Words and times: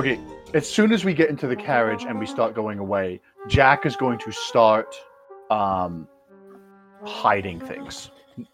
Okay, 0.00 0.18
as 0.54 0.66
soon 0.66 0.92
as 0.92 1.04
we 1.04 1.12
get 1.12 1.28
into 1.28 1.46
the 1.46 1.54
carriage 1.54 2.04
and 2.04 2.18
we 2.18 2.24
start 2.24 2.54
going 2.54 2.78
away, 2.78 3.20
Jack 3.48 3.84
is 3.84 3.96
going 3.96 4.18
to 4.20 4.32
start 4.32 4.96
um, 5.50 6.08
hiding 7.04 7.60
things, 7.60 8.10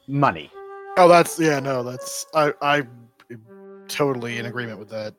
money. 0.08 0.50
Oh, 0.96 1.06
that's 1.06 1.38
yeah. 1.38 1.60
No, 1.60 1.84
that's 1.84 2.26
I. 2.34 2.52
I 2.62 2.82
totally 3.86 4.38
in 4.38 4.46
agreement 4.46 4.80
with 4.80 4.88
that. 4.88 5.14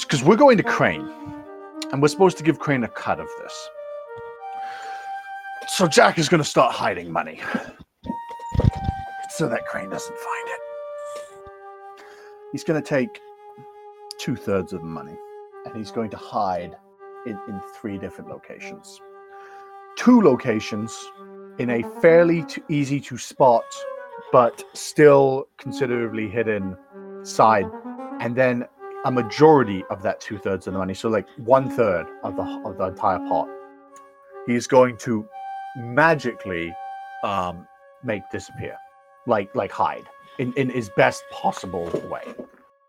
Because 0.00 0.24
we're 0.24 0.36
going 0.36 0.56
to 0.56 0.62
Crane, 0.62 1.06
and 1.92 2.00
we're 2.00 2.08
supposed 2.08 2.38
to 2.38 2.42
give 2.42 2.58
Crane 2.58 2.82
a 2.82 2.88
cut 2.88 3.20
of 3.20 3.28
this. 3.42 3.68
So 5.68 5.86
Jack 5.86 6.18
is 6.18 6.30
going 6.30 6.42
to 6.42 6.48
start 6.48 6.72
hiding 6.72 7.12
money, 7.12 7.42
so 9.28 9.46
that 9.50 9.66
Crane 9.66 9.90
doesn't 9.90 10.16
find 10.16 10.48
it. 10.48 10.60
He's 12.50 12.64
going 12.64 12.82
to 12.82 12.88
take 12.88 13.20
two 14.18 14.36
thirds 14.36 14.72
of 14.72 14.80
the 14.80 14.86
money, 14.86 15.12
and 15.64 15.76
he's 15.76 15.90
going 15.90 16.10
to 16.10 16.16
hide 16.16 16.76
in, 17.26 17.38
in 17.48 17.60
three 17.80 17.98
different 17.98 18.30
locations. 18.30 19.00
Two 19.96 20.20
locations 20.20 20.96
in 21.58 21.70
a 21.70 21.82
fairly 22.00 22.42
t- 22.44 22.62
easy 22.68 23.00
to 23.00 23.16
spot, 23.16 23.64
but 24.32 24.64
still 24.74 25.46
considerably 25.56 26.28
hidden 26.28 26.76
side, 27.22 27.66
and 28.20 28.34
then 28.36 28.66
a 29.04 29.10
majority 29.10 29.84
of 29.90 30.02
that 30.02 30.20
two 30.20 30.38
thirds 30.38 30.66
of 30.66 30.72
the 30.72 30.78
money, 30.78 30.94
so 30.94 31.08
like 31.08 31.26
one 31.36 31.68
third 31.70 32.06
of 32.22 32.34
the 32.36 32.42
of 32.42 32.76
the 32.78 32.84
entire 32.86 33.18
pot, 33.28 33.46
he's 34.46 34.66
going 34.66 34.96
to 34.98 35.26
magically 35.76 36.74
um, 37.22 37.66
make 38.02 38.22
disappear, 38.32 38.76
like 39.26 39.54
like 39.54 39.70
hide 39.70 40.04
in 40.38 40.52
in 40.54 40.68
his 40.70 40.90
best 40.96 41.22
possible 41.30 41.84
way. 42.10 42.24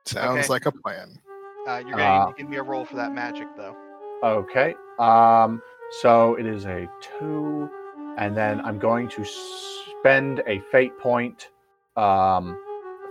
Sounds 0.06 0.40
Okay. 0.40 0.48
like 0.48 0.66
a 0.66 0.72
plan. 0.72 1.20
Uh, 1.68 1.82
you're 1.86 1.98
gonna 1.98 2.04
Uh, 2.04 2.28
to 2.28 2.34
give 2.38 2.50
me 2.50 2.58
a 2.58 2.64
roll 2.64 2.86
for 2.86 2.96
that 2.96 3.14
magic, 3.14 3.48
though. 3.58 3.76
Okay. 4.24 4.76
Um. 5.00 5.62
So 6.02 6.36
it 6.36 6.46
is 6.46 6.66
a 6.66 6.88
two, 7.02 7.70
and 8.18 8.36
then 8.36 8.62
I'm 8.62 8.80
going 8.80 9.08
to 9.10 9.24
spend 9.26 10.42
a 10.48 10.60
fate 10.72 10.98
point, 10.98 11.50
um, 11.96 12.58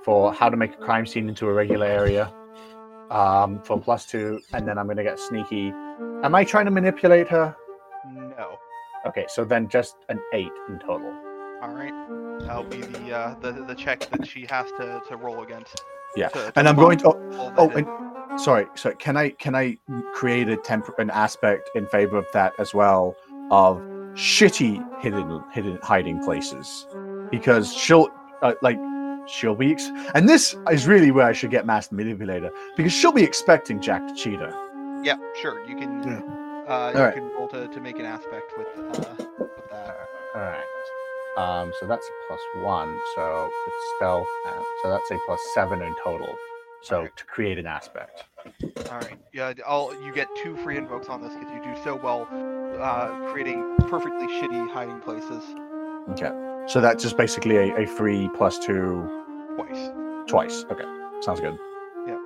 for 0.05 0.33
how 0.33 0.49
to 0.51 0.57
make 0.57 0.75
a 0.75 0.77
crime 0.77 1.07
scene 1.07 1.29
into 1.29 1.49
a 1.49 1.53
regular 1.53 1.87
area, 1.87 2.33
um, 3.11 3.61
for 3.63 3.81
plus 3.81 4.07
two, 4.07 4.41
and 4.53 4.67
then 4.67 4.77
I'm 4.77 4.87
going 4.87 4.97
to 4.99 5.05
get 5.05 5.19
sneaky. 5.19 5.69
Am 6.25 6.35
I 6.35 6.45
trying 6.45 6.65
to 6.65 6.71
manipulate 6.71 7.29
her? 7.29 7.57
No. 8.13 8.59
Okay, 9.07 9.27
so 9.29 9.45
then 9.45 9.69
just 9.69 9.97
an 10.09 10.21
eight 10.33 10.53
in 10.69 10.79
total. 10.81 11.13
All 11.63 11.71
right. 11.71 11.93
That'll 12.41 12.65
be 12.65 12.81
the 12.81 13.17
uh, 13.17 13.35
the 13.41 13.53
the 13.53 13.75
check 13.75 14.01
that 14.11 14.27
she 14.27 14.47
has 14.47 14.71
to, 14.73 15.01
to 15.09 15.17
roll 15.17 15.43
against. 15.43 15.83
Yeah, 16.17 16.29
to- 16.29 16.51
to 16.51 16.53
And 16.57 16.69
I'm 16.69 16.77
going 16.77 16.99
to. 16.99 17.09
Oh, 17.09 17.55
oh 17.57 17.71
and 17.71 17.87
sorry, 18.39 18.67
so 18.75 18.93
Can 18.93 19.17
I 19.17 19.31
can 19.31 19.55
I 19.55 19.79
create 20.15 20.49
a 20.49 20.57
temper 20.57 20.95
an 20.99 21.11
aspect 21.11 21.71
in 21.75 21.87
favor 21.87 22.17
of 22.17 22.27
that 22.33 22.53
as 22.59 22.75
well 22.75 23.15
of 23.51 23.79
shitty 24.15 24.83
hidden 25.01 25.43
hidden 25.53 25.79
hiding 25.83 26.23
places 26.25 26.87
because 27.31 27.75
she'll 27.75 28.09
uh, 28.43 28.55
like 28.63 28.79
she'll 29.27 29.55
be 29.55 29.73
ex- 29.73 29.91
and 30.15 30.29
this 30.29 30.55
is 30.71 30.87
really 30.87 31.11
where 31.11 31.27
I 31.27 31.33
should 31.33 31.51
get 31.51 31.67
master 31.67 31.95
manipulator 31.95 32.51
because 32.77 32.93
she'll 32.93 33.13
be 33.13 33.25
expecting 33.25 33.81
Jack 33.81 34.07
to 34.09 34.15
cheat 34.15 34.39
her. 34.41 34.53
Yeah, 35.03 35.17
sure. 35.41 35.65
You 35.69 35.77
can. 35.77 36.03
Yeah. 36.03 36.21
Uh, 36.73 36.91
you 36.95 36.99
Alright. 36.99 37.15
can 37.15 37.29
roll 37.35 37.49
to, 37.49 37.69
to 37.69 37.81
make 37.81 37.99
an 37.99 38.07
aspect 38.07 38.53
with 38.57 38.69
uh, 38.79 39.25
with 39.39 39.71
that. 39.71 39.97
All 40.35 40.41
right. 40.41 40.65
Um, 41.37 41.73
so 41.81 41.87
that's 41.87 42.07
a 42.07 42.13
plus 42.29 42.41
one. 42.65 42.97
So 43.15 43.51
it's 43.67 43.77
stealth. 43.97 44.27
uh, 44.47 44.63
So 44.83 44.91
that's 44.91 45.11
a 45.11 45.19
plus 45.27 45.41
seven 45.53 45.83
in 45.83 45.95
total. 46.03 46.35
So 46.85 47.01
Okay. 47.01 47.11
to 47.17 47.25
create 47.25 47.59
an 47.59 47.67
aspect. 47.67 48.25
All 48.91 48.99
right. 48.99 49.19
Yeah. 49.33 49.53
I'll 49.67 49.95
you 50.05 50.13
get 50.13 50.29
two 50.43 50.57
free 50.59 50.77
invokes 50.77 51.09
on 51.09 51.23
this 51.23 51.33
because 51.35 51.51
you 51.55 51.63
do 51.75 51.83
so 51.83 51.97
well 51.97 52.29
uh, 52.81 53.31
creating 53.33 53.77
perfectly 53.89 54.27
shitty 54.27 54.71
hiding 54.71 55.01
places 55.01 55.43
Okay. 56.11 56.31
So 56.67 56.81
that's 56.83 57.03
just 57.03 57.17
basically 57.17 57.57
a, 57.57 57.77
a 57.83 57.87
free 57.87 58.29
plus 58.37 58.59
two 58.59 59.03
twice. 59.57 59.91
twice. 60.27 60.65
Okay. 60.71 60.85
Sounds 61.21 61.41
good. 61.41 61.59
Yeah. 62.07 62.19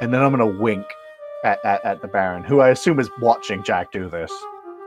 And 0.00 0.12
then 0.12 0.20
I'm 0.22 0.30
gonna 0.32 0.46
wink 0.60 0.84
at, 1.44 1.64
at, 1.64 1.84
at 1.84 2.02
the 2.02 2.08
Baron, 2.08 2.42
who 2.42 2.58
I 2.60 2.70
assume 2.70 2.98
is 2.98 3.08
watching 3.20 3.62
Jack 3.62 3.92
do 3.92 4.08
this. 4.08 4.32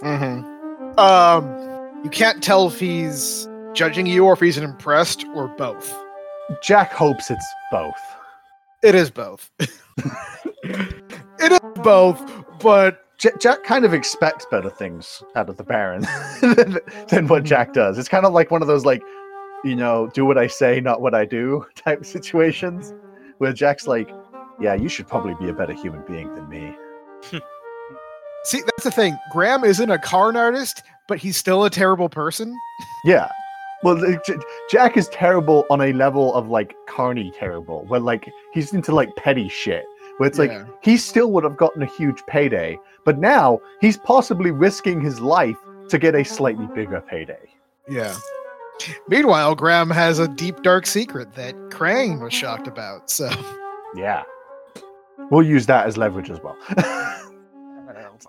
Mm-hmm. 0.02 1.00
Um, 1.00 2.02
you 2.04 2.10
can't 2.10 2.44
tell 2.44 2.68
if 2.68 2.78
he's 2.80 3.48
judging 3.74 4.06
you 4.06 4.26
or 4.26 4.34
if 4.34 4.42
he's 4.42 4.58
impressed 4.58 5.26
or 5.34 5.48
both. 5.48 5.94
Jack 6.62 6.92
hopes 6.92 7.32
it's 7.32 7.46
both. 7.72 7.94
It 8.84 8.96
is 8.96 9.12
both. 9.12 9.52
it 10.64 11.52
is 11.52 11.60
both, 11.84 12.20
but 12.60 13.06
J- 13.20 13.30
Jack 13.40 13.64
kind 13.64 13.86
of 13.86 13.94
expects 13.94 14.48
better 14.50 14.72
things 14.72 15.22
out 15.36 15.50
of 15.50 15.58
the 15.58 15.64
Baron 15.64 16.02
than, 16.42 16.80
than 17.10 17.28
what 17.28 17.44
Jack 17.44 17.68
mm-hmm. 17.68 17.80
does. 17.80 18.00
It's 18.00 18.10
kind 18.10 18.26
of 18.26 18.34
like 18.34 18.50
one 18.50 18.64
of 18.64 18.68
those 18.68 18.86
like, 18.86 19.04
you 19.64 19.76
know, 19.76 20.10
do 20.14 20.26
what 20.26 20.40
I 20.40 20.48
say, 20.48 20.82
not 20.82 21.02
what 21.02 21.14
I 21.14 21.26
do 21.26 21.66
type 21.76 22.04
situations, 22.04 22.94
where 23.38 23.54
Jack's 23.54 23.86
like, 23.86 24.10
yeah, 24.60 24.74
you 24.74 24.90
should 24.90 25.08
probably 25.08 25.36
be 25.36 25.50
a 25.50 25.54
better 25.54 25.74
human 25.74 26.02
being 26.08 26.34
than 26.34 26.50
me. 26.50 26.76
see, 28.46 28.62
that's 28.62 28.84
the 28.84 28.92
thing. 28.92 29.16
Graham 29.32 29.64
isn't 29.64 29.92
a 29.92 30.00
Karn 30.00 30.36
artist, 30.36 30.82
but 31.08 31.20
he's 31.20 31.38
still 31.38 31.66
a 31.66 31.70
terrible 31.70 32.10
person. 32.10 32.58
Yeah. 33.06 33.30
Well, 33.84 34.00
Jack 34.70 34.96
is 34.98 35.08
terrible 35.10 35.66
on 35.70 35.82
a 35.82 35.92
level 35.94 36.34
of 36.36 36.50
like 36.50 36.76
Carney 36.88 37.32
terrible, 37.38 37.86
where 37.88 38.00
like 38.00 38.30
he's 38.54 38.74
into 38.74 38.94
like 38.94 39.16
petty 39.16 39.50
shit. 39.50 39.86
Where 40.18 40.28
it's 40.30 40.38
like 40.38 40.52
he 40.84 40.98
still 40.98 41.32
would 41.32 41.44
have 41.44 41.58
gotten 41.58 41.82
a 41.82 41.88
huge 41.88 42.22
payday, 42.28 42.78
but 43.06 43.18
now 43.18 43.60
he's 43.80 43.98
possibly 43.98 44.52
risking 44.52 45.02
his 45.02 45.20
life 45.20 45.58
to 45.90 45.98
get 45.98 46.14
a 46.14 46.24
slightly 46.24 46.68
bigger 46.76 47.02
payday. 47.02 47.40
Yeah. 47.90 48.16
Meanwhile, 49.08 49.56
Graham 49.56 49.90
has 49.90 50.20
a 50.20 50.28
deep, 50.28 50.62
dark 50.64 50.86
secret 50.86 51.34
that 51.34 51.56
Crane 51.72 52.20
was 52.20 52.34
shocked 52.34 52.68
about. 52.68 53.10
So, 53.10 53.30
Yeah. 53.96 54.24
We'll 55.30 55.44
use 55.44 55.66
that 55.68 55.86
as 55.88 55.98
leverage 55.98 56.30
as 56.30 56.40
well. 56.42 56.58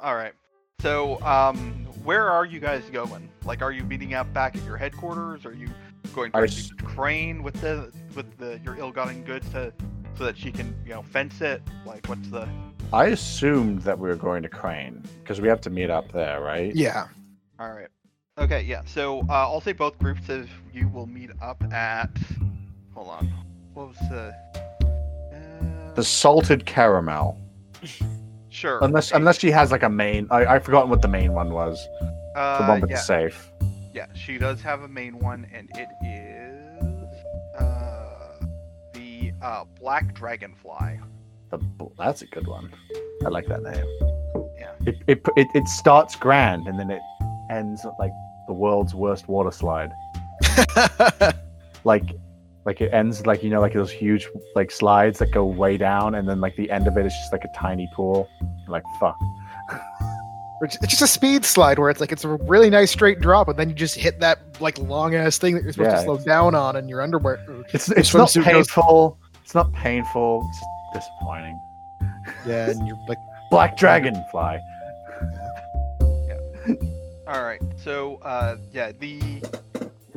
All 0.02 0.14
right. 0.14 0.32
So, 0.80 1.20
um, 1.22 1.86
where 2.04 2.28
are 2.28 2.44
you 2.44 2.60
guys 2.60 2.82
going? 2.92 3.28
Like, 3.44 3.62
are 3.62 3.72
you 3.72 3.84
meeting 3.84 4.14
up 4.14 4.32
back 4.32 4.56
at 4.56 4.64
your 4.64 4.76
headquarters? 4.76 5.44
Are 5.46 5.52
you 5.54 5.68
going 6.14 6.30
I 6.34 6.40
directly 6.40 6.58
s- 6.62 6.68
to 6.68 6.74
Crane 6.76 7.42
with 7.42 7.60
the 7.60 7.92
with 8.14 8.36
the 8.38 8.60
your 8.64 8.76
ill-gotten 8.76 9.22
goods 9.24 9.48
to 9.50 9.72
so 10.16 10.24
that 10.24 10.36
she 10.36 10.50
can 10.52 10.74
you 10.84 10.90
know 10.94 11.02
fence 11.02 11.40
it? 11.40 11.62
Like, 11.86 12.06
what's 12.08 12.28
the? 12.28 12.48
I 12.92 13.06
assumed 13.06 13.80
that 13.82 13.98
we 13.98 14.08
were 14.08 14.16
going 14.16 14.42
to 14.42 14.48
Crane 14.48 15.02
because 15.22 15.40
we 15.40 15.48
have 15.48 15.60
to 15.62 15.70
meet 15.70 15.88
up 15.90 16.12
there, 16.12 16.40
right? 16.42 16.74
yeah. 16.74 17.06
All 17.58 17.70
right. 17.72 17.88
Okay. 18.38 18.62
Yeah. 18.62 18.82
So 18.86 19.20
uh, 19.28 19.32
I'll 19.32 19.60
say 19.60 19.72
both 19.72 19.98
groups 19.98 20.28
of 20.28 20.48
you 20.72 20.88
will 20.88 21.06
meet 21.06 21.30
up 21.40 21.62
at. 21.72 22.10
Hold 22.94 23.08
on. 23.08 23.32
What 23.74 23.88
was 23.88 23.96
the? 24.10 24.34
Uh, 25.32 25.94
The 25.94 26.04
salted 26.04 26.66
caramel. 26.66 27.38
sure. 28.52 28.78
Unless 28.82 29.12
okay. 29.12 29.18
unless 29.18 29.38
she 29.38 29.50
has 29.50 29.70
like 29.70 29.82
a 29.82 29.88
main. 29.88 30.26
I 30.30 30.46
I've 30.46 30.64
forgotten 30.64 30.90
what 30.90 31.02
the 31.02 31.08
main 31.08 31.32
one 31.32 31.52
was. 31.52 31.86
The 32.34 32.40
uh, 32.40 32.66
one 32.66 32.80
with 32.80 32.90
yeah. 32.90 32.96
the 32.96 33.02
safe. 33.02 33.50
Yeah, 33.92 34.06
she 34.14 34.38
does 34.38 34.62
have 34.62 34.82
a 34.82 34.88
main 34.88 35.18
one, 35.18 35.46
and 35.52 35.70
it 35.74 35.88
is 36.02 37.60
uh, 37.60 38.44
the 38.94 39.32
uh, 39.42 39.64
Black 39.78 40.14
Dragonfly. 40.14 41.00
The 41.50 41.58
that's 41.98 42.22
a 42.22 42.26
good 42.26 42.46
one. 42.46 42.72
I 43.24 43.28
like 43.28 43.46
that 43.48 43.62
name. 43.62 43.84
Yeah. 44.58 44.72
It 44.86 44.96
it 45.06 45.26
it, 45.36 45.48
it 45.54 45.68
starts 45.68 46.16
grand 46.16 46.66
and 46.66 46.78
then 46.78 46.90
it 46.90 47.02
ends 47.50 47.84
at, 47.84 47.92
like 47.98 48.12
the 48.46 48.54
world's 48.54 48.94
worst 48.94 49.28
water 49.28 49.50
slide. 49.50 49.90
Like 51.84 52.04
like 52.64 52.80
it 52.80 52.92
ends 52.92 53.26
like 53.26 53.42
you 53.42 53.50
know 53.50 53.60
like 53.60 53.72
those 53.74 53.90
huge 53.90 54.28
like 54.54 54.70
slides 54.70 55.18
that 55.18 55.32
go 55.32 55.44
way 55.44 55.76
down 55.76 56.14
and 56.14 56.28
then 56.28 56.40
like 56.40 56.54
the 56.56 56.70
end 56.70 56.86
of 56.86 56.96
it 56.96 57.04
is 57.06 57.12
just 57.12 57.32
like 57.32 57.44
a 57.44 57.50
tiny 57.58 57.88
pool. 57.94 58.28
You're 58.40 58.70
like 58.70 58.84
fuck. 59.00 59.16
It's 60.64 60.76
just 60.86 61.02
a 61.02 61.08
speed 61.08 61.44
slide 61.44 61.80
where 61.80 61.90
it's 61.90 62.00
like 62.00 62.12
it's 62.12 62.24
a 62.24 62.28
really 62.28 62.70
nice 62.70 62.92
straight 62.92 63.18
drop, 63.18 63.48
and 63.48 63.58
then 63.58 63.68
you 63.68 63.74
just 63.74 63.96
hit 63.96 64.20
that 64.20 64.38
like 64.60 64.78
long 64.78 65.12
ass 65.16 65.36
thing 65.36 65.56
that 65.56 65.64
you're 65.64 65.72
supposed 65.72 65.90
Yeah, 65.90 65.96
to 65.96 66.04
slow 66.04 66.18
down 66.18 66.54
on 66.54 66.76
in 66.76 66.88
your 66.88 67.02
underwear. 67.02 67.44
It's 67.72 67.90
it's 67.90 68.14
not 68.14 68.28
swimsuit 68.28 68.44
goes- 68.44 68.68
painful. 68.68 69.18
It's 69.42 69.56
not 69.56 69.72
painful. 69.72 70.48
It's 70.94 71.04
disappointing. 71.04 71.60
Yeah, 72.46 72.70
and 72.70 72.86
you're 72.86 72.96
like, 73.08 73.18
Black 73.50 73.76
dragonfly. 73.76 74.60
All 77.26 77.42
right. 77.42 77.60
So, 77.76 78.16
uh, 78.22 78.56
yeah, 78.72 78.92
the 78.92 79.42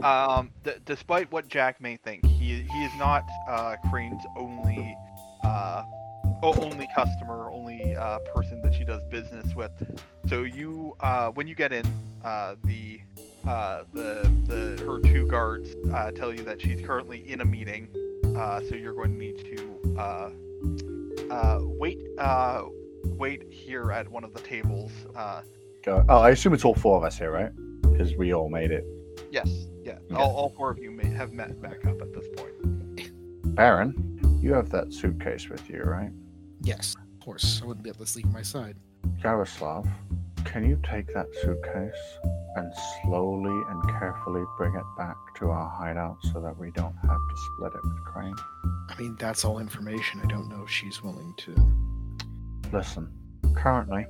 um, 0.04 0.52
d- 0.64 0.72
despite 0.86 1.32
what 1.32 1.48
Jack 1.48 1.80
may 1.82 1.98
think, 1.98 2.26
he 2.26 2.62
he 2.62 2.84
is 2.84 2.92
not 2.98 3.24
uh, 3.48 3.76
Crane's 3.90 4.24
only 4.38 4.96
uh, 5.44 5.84
only 6.44 6.88
customer, 6.96 7.50
only 7.52 7.96
uh, 7.96 8.20
person 8.34 8.62
that 8.62 8.74
she 8.74 8.84
does 8.84 9.02
business 9.10 9.56
with. 9.56 9.72
So 10.28 10.44
you, 10.44 10.96
uh, 11.00 11.30
when 11.32 11.48
you 11.48 11.56
get 11.56 11.72
in, 11.72 11.86
uh, 12.24 12.56
the 12.64 13.00
uh, 13.48 13.84
the 13.94 14.30
the 14.48 14.84
her 14.86 15.00
two 15.00 15.28
guards 15.28 15.76
uh, 15.94 16.12
tell 16.12 16.34
you 16.34 16.44
that 16.44 16.62
she's 16.62 16.86
currently 16.86 17.30
in 17.32 17.42
a 17.42 17.46
meeting. 17.46 17.88
Uh, 18.36 18.60
so 18.68 18.76
you're 18.76 18.94
going 18.94 19.12
to 19.12 19.18
need 19.18 19.38
to 19.56 19.98
uh, 19.98 20.30
uh, 21.34 21.60
wait 21.62 22.00
uh, 22.18 22.64
wait 23.18 23.44
here 23.50 23.92
at 23.92 24.08
one 24.10 24.24
of 24.24 24.34
the 24.34 24.42
tables. 24.42 24.92
Uh, 25.16 25.42
Go. 25.84 26.04
Oh, 26.10 26.18
I 26.18 26.32
assume 26.32 26.54
it's 26.54 26.66
all 26.66 26.74
four 26.74 26.98
of 26.98 27.04
us 27.04 27.18
here, 27.18 27.32
right? 27.32 27.52
Because 27.82 28.16
we 28.16 28.34
all 28.34 28.50
made 28.50 28.72
it. 28.72 28.84
yes, 29.32 29.48
yeah. 29.86 30.00
Yeah. 30.10 30.18
All, 30.18 30.36
all 30.36 30.50
four 30.50 30.72
of 30.72 30.80
you 30.80 30.92
may 30.92 31.08
have 31.10 31.32
met 31.32 31.62
back 31.62 31.86
up 31.86 32.02
at 32.02 32.14
this 32.14 32.26
point. 32.36 33.56
Baron, 33.56 34.40
you 34.42 34.54
have 34.54 34.70
that 34.72 34.92
suitcase 34.92 35.48
with 35.48 35.70
you, 35.70 35.84
right? 35.84 36.12
Yes, 36.62 36.96
of 37.14 37.24
course. 37.24 37.62
I 37.64 37.68
wouldn't 37.68 37.84
be 37.84 37.90
able 37.90 38.04
to 38.04 38.12
sleep 38.12 38.26
at 38.26 38.32
my 38.32 38.42
side. 38.42 38.76
Yaroslav, 39.24 39.88
can 40.44 40.68
you 40.68 40.80
take 40.84 41.14
that 41.14 41.28
suitcase 41.42 42.20
and 42.56 42.74
slowly 43.04 43.64
and 43.70 43.84
carefully 44.00 44.44
bring 44.58 44.76
it 44.76 44.84
back 44.98 45.16
to 45.38 45.50
our 45.50 45.70
hideout 45.70 46.18
so 46.34 46.42
that 46.42 46.58
we 46.58 46.72
don't 46.72 46.96
have 46.96 47.18
to 47.18 47.36
split 47.54 47.74
it 47.76 47.82
with 47.84 48.04
Crane? 48.06 48.36
I 48.90 49.00
mean, 49.00 49.16
that's 49.20 49.46
all 49.46 49.60
information. 49.60 50.20
I 50.24 50.28
don't 50.28 50.50
know 50.50 50.64
if 50.64 50.70
she's 50.70 51.04
willing 51.04 51.34
to. 51.38 51.56
Listen, 52.74 53.12
currently, 53.56 54.08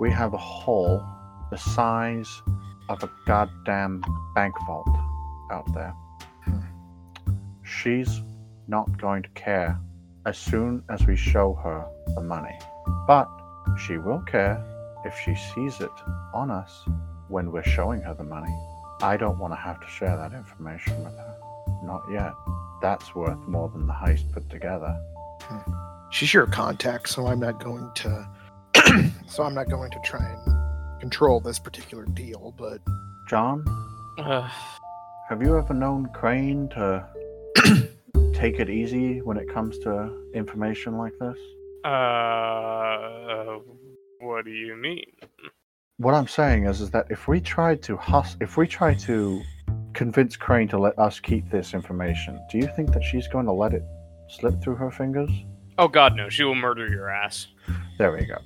we 0.00 0.10
have 0.10 0.32
a 0.32 0.38
hole 0.38 1.04
the 1.50 1.58
size 1.58 2.42
of 2.88 3.02
a 3.02 3.10
goddamn 3.26 4.02
bank 4.34 4.54
vault 4.66 4.88
out 5.50 5.72
there. 5.74 5.94
Hmm. 6.44 6.60
She's 7.62 8.22
not 8.66 8.98
going 8.98 9.22
to 9.22 9.28
care 9.30 9.78
as 10.26 10.38
soon 10.38 10.82
as 10.88 11.06
we 11.06 11.16
show 11.16 11.54
her 11.54 11.86
the 12.14 12.22
money. 12.22 12.58
But 13.06 13.28
she 13.86 13.96
will 13.96 14.20
care 14.20 14.62
if 15.04 15.14
she 15.24 15.34
sees 15.54 15.80
it 15.80 15.90
on 16.34 16.50
us 16.50 16.84
when 17.28 17.50
we're 17.52 17.62
showing 17.62 18.02
her 18.02 18.14
the 18.14 18.24
money. 18.24 18.54
I 19.00 19.16
don't 19.16 19.38
want 19.38 19.52
to 19.52 19.56
have 19.56 19.80
to 19.80 19.86
share 19.86 20.16
that 20.16 20.32
information 20.32 21.04
with 21.04 21.16
her. 21.16 21.36
Not 21.82 22.02
yet. 22.10 22.32
That's 22.82 23.14
worth 23.14 23.38
more 23.46 23.68
than 23.68 23.86
the 23.86 23.92
heist 23.92 24.30
put 24.32 24.48
together. 24.50 24.96
She's 26.10 26.32
your 26.34 26.46
contact, 26.46 27.08
so 27.08 27.26
I'm 27.26 27.40
not 27.40 27.62
going 27.62 27.90
to. 27.96 28.28
so 29.26 29.42
I'm 29.42 29.54
not 29.54 29.68
going 29.68 29.90
to 29.90 30.00
try 30.04 30.24
and 30.24 30.57
control 31.00 31.40
this 31.40 31.58
particular 31.58 32.04
deal. 32.06 32.54
But 32.58 32.80
John, 33.28 33.64
Uh, 34.18 34.48
Have 35.28 35.42
you 35.42 35.56
ever 35.58 35.74
known 35.74 36.08
Crane 36.14 36.68
to 36.70 37.06
take 38.34 38.58
it 38.60 38.68
easy 38.70 39.20
when 39.22 39.36
it 39.36 39.48
comes 39.52 39.78
to 39.80 40.10
information 40.34 40.96
like 40.98 41.12
this? 41.20 41.36
uh, 41.84 43.58
what 44.20 44.44
do 44.44 44.50
you 44.50 44.76
mean? 44.76 45.04
What 45.98 46.14
I'm 46.14 46.26
saying 46.28 46.64
is, 46.66 46.80
is 46.80 46.90
that 46.90 47.06
if 47.10 47.28
we 47.28 47.40
try 47.40 47.74
to 47.76 47.96
hus- 47.96 48.36
if 48.40 48.56
we 48.56 48.66
try 48.66 48.94
to 48.94 49.42
convince 49.94 50.36
Crane 50.36 50.68
to 50.68 50.78
let 50.78 50.98
us 50.98 51.18
keep 51.20 51.50
this 51.50 51.74
information, 51.74 52.38
do 52.50 52.58
you 52.58 52.68
think 52.76 52.92
that 52.92 53.02
she's 53.02 53.26
going 53.28 53.46
to 53.46 53.52
let 53.52 53.72
it 53.74 53.82
slip 54.28 54.60
through 54.62 54.76
her 54.76 54.90
fingers? 54.90 55.30
Oh 55.78 55.88
God, 55.88 56.14
no! 56.16 56.28
She 56.28 56.42
will 56.44 56.54
murder 56.56 56.88
your 56.88 57.08
ass. 57.08 57.46
There 57.98 58.12
we 58.12 58.26
go. 58.26 58.38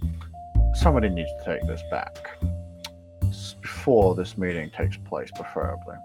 Somebody 0.75 1.09
needs 1.11 1.31
to 1.39 1.45
take 1.45 1.67
this 1.67 1.83
back 1.91 2.31
S- 3.29 3.55
before 3.61 4.15
this 4.15 4.37
meeting 4.39 4.71
takes 4.71 4.97
place, 4.97 5.31
preferably. 5.35 5.97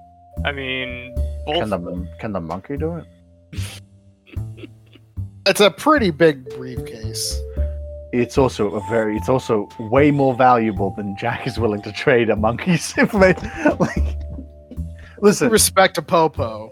I 0.45 0.51
mean, 0.51 1.15
both. 1.45 1.59
Can 1.59 1.69
the 1.69 2.07
can 2.19 2.31
the 2.33 2.41
monkey 2.41 2.77
do 2.77 2.97
it? 2.97 3.05
it's 5.45 5.61
a 5.61 5.71
pretty 5.71 6.11
big 6.11 6.47
briefcase. 6.57 7.39
it's 8.11 8.37
also 8.37 8.71
a 8.75 8.81
very 8.89 9.15
it's 9.17 9.29
also 9.29 9.67
way 9.79 10.11
more 10.11 10.35
valuable 10.35 10.91
than 10.95 11.15
Jack 11.17 11.47
is 11.47 11.57
willing 11.57 11.81
to 11.83 11.91
trade 11.91 12.29
a 12.29 12.35
monkey's 12.35 12.95
information. 12.97 13.49
like, 13.79 14.17
listen, 15.19 15.49
Respect 15.49 15.95
to 15.95 16.01
Popo. 16.01 16.69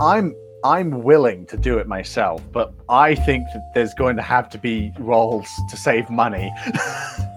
I'm 0.00 0.34
I'm 0.64 1.02
willing 1.02 1.46
to 1.46 1.56
do 1.56 1.78
it 1.78 1.86
myself, 1.86 2.42
but 2.52 2.72
I 2.88 3.14
think 3.14 3.44
that 3.54 3.62
there's 3.74 3.94
going 3.94 4.16
to 4.16 4.22
have 4.22 4.48
to 4.50 4.58
be 4.58 4.92
roles 4.98 5.48
to 5.70 5.76
save 5.76 6.10
money 6.10 6.52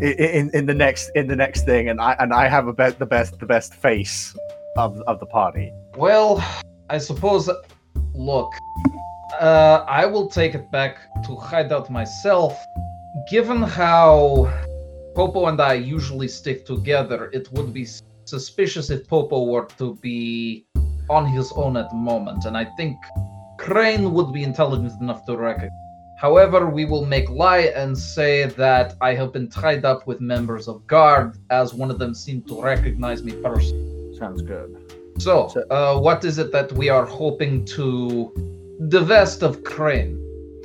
in, 0.00 0.50
in 0.52 0.66
the 0.66 0.74
next 0.74 1.10
in 1.14 1.26
the 1.26 1.36
next 1.36 1.64
thing, 1.64 1.88
and 1.88 2.00
I 2.00 2.16
and 2.18 2.32
I 2.32 2.48
have 2.48 2.66
a 2.66 2.72
bet 2.72 2.98
the 2.98 3.06
best 3.06 3.38
the 3.38 3.46
best 3.46 3.74
face 3.74 4.36
of 4.76 5.00
of 5.02 5.20
the 5.20 5.26
party. 5.26 5.72
Well, 5.96 6.44
I 6.90 6.98
suppose. 6.98 7.48
Look, 8.14 8.50
uh, 9.38 9.84
I 9.86 10.06
will 10.06 10.28
take 10.28 10.54
it 10.54 10.70
back 10.70 10.96
to 11.26 11.36
hideout 11.36 11.90
myself. 11.90 12.58
Given 13.30 13.62
how 13.62 14.50
Popo 15.14 15.46
and 15.46 15.60
I 15.60 15.74
usually 15.74 16.28
stick 16.28 16.64
together, 16.64 17.30
it 17.32 17.50
would 17.52 17.74
be 17.74 17.86
suspicious 18.24 18.88
if 18.90 19.06
Popo 19.06 19.44
were 19.44 19.66
to 19.78 19.96
be 19.96 20.66
on 21.10 21.26
his 21.26 21.52
own 21.52 21.76
at 21.76 21.90
the 21.90 21.96
moment, 21.96 22.46
and 22.46 22.56
I 22.56 22.64
think 22.76 22.96
Crane 23.58 24.12
would 24.12 24.32
be 24.32 24.42
intelligent 24.42 25.00
enough 25.00 25.24
to 25.26 25.36
recognize. 25.36 25.85
However, 26.18 26.68
we 26.70 26.84
will 26.86 27.04
make 27.04 27.28
lie 27.28 27.70
and 27.76 27.96
say 27.96 28.44
that 28.46 28.94
I 29.02 29.14
have 29.14 29.32
been 29.32 29.48
tied 29.48 29.84
up 29.84 30.06
with 30.06 30.20
members 30.20 30.66
of 30.66 30.86
guard, 30.86 31.36
as 31.50 31.74
one 31.74 31.90
of 31.90 31.98
them 31.98 32.14
seemed 32.14 32.48
to 32.48 32.60
recognize 32.62 33.22
me 33.22 33.32
personally. 33.32 34.16
Sounds 34.18 34.40
good. 34.42 34.76
So, 35.18 35.48
So- 35.48 35.64
uh, 35.70 36.00
what 36.00 36.24
is 36.24 36.38
it 36.38 36.52
that 36.52 36.72
we 36.72 36.88
are 36.88 37.04
hoping 37.04 37.64
to 37.76 38.32
divest 38.88 39.42
of 39.42 39.62
Crane? 39.64 40.18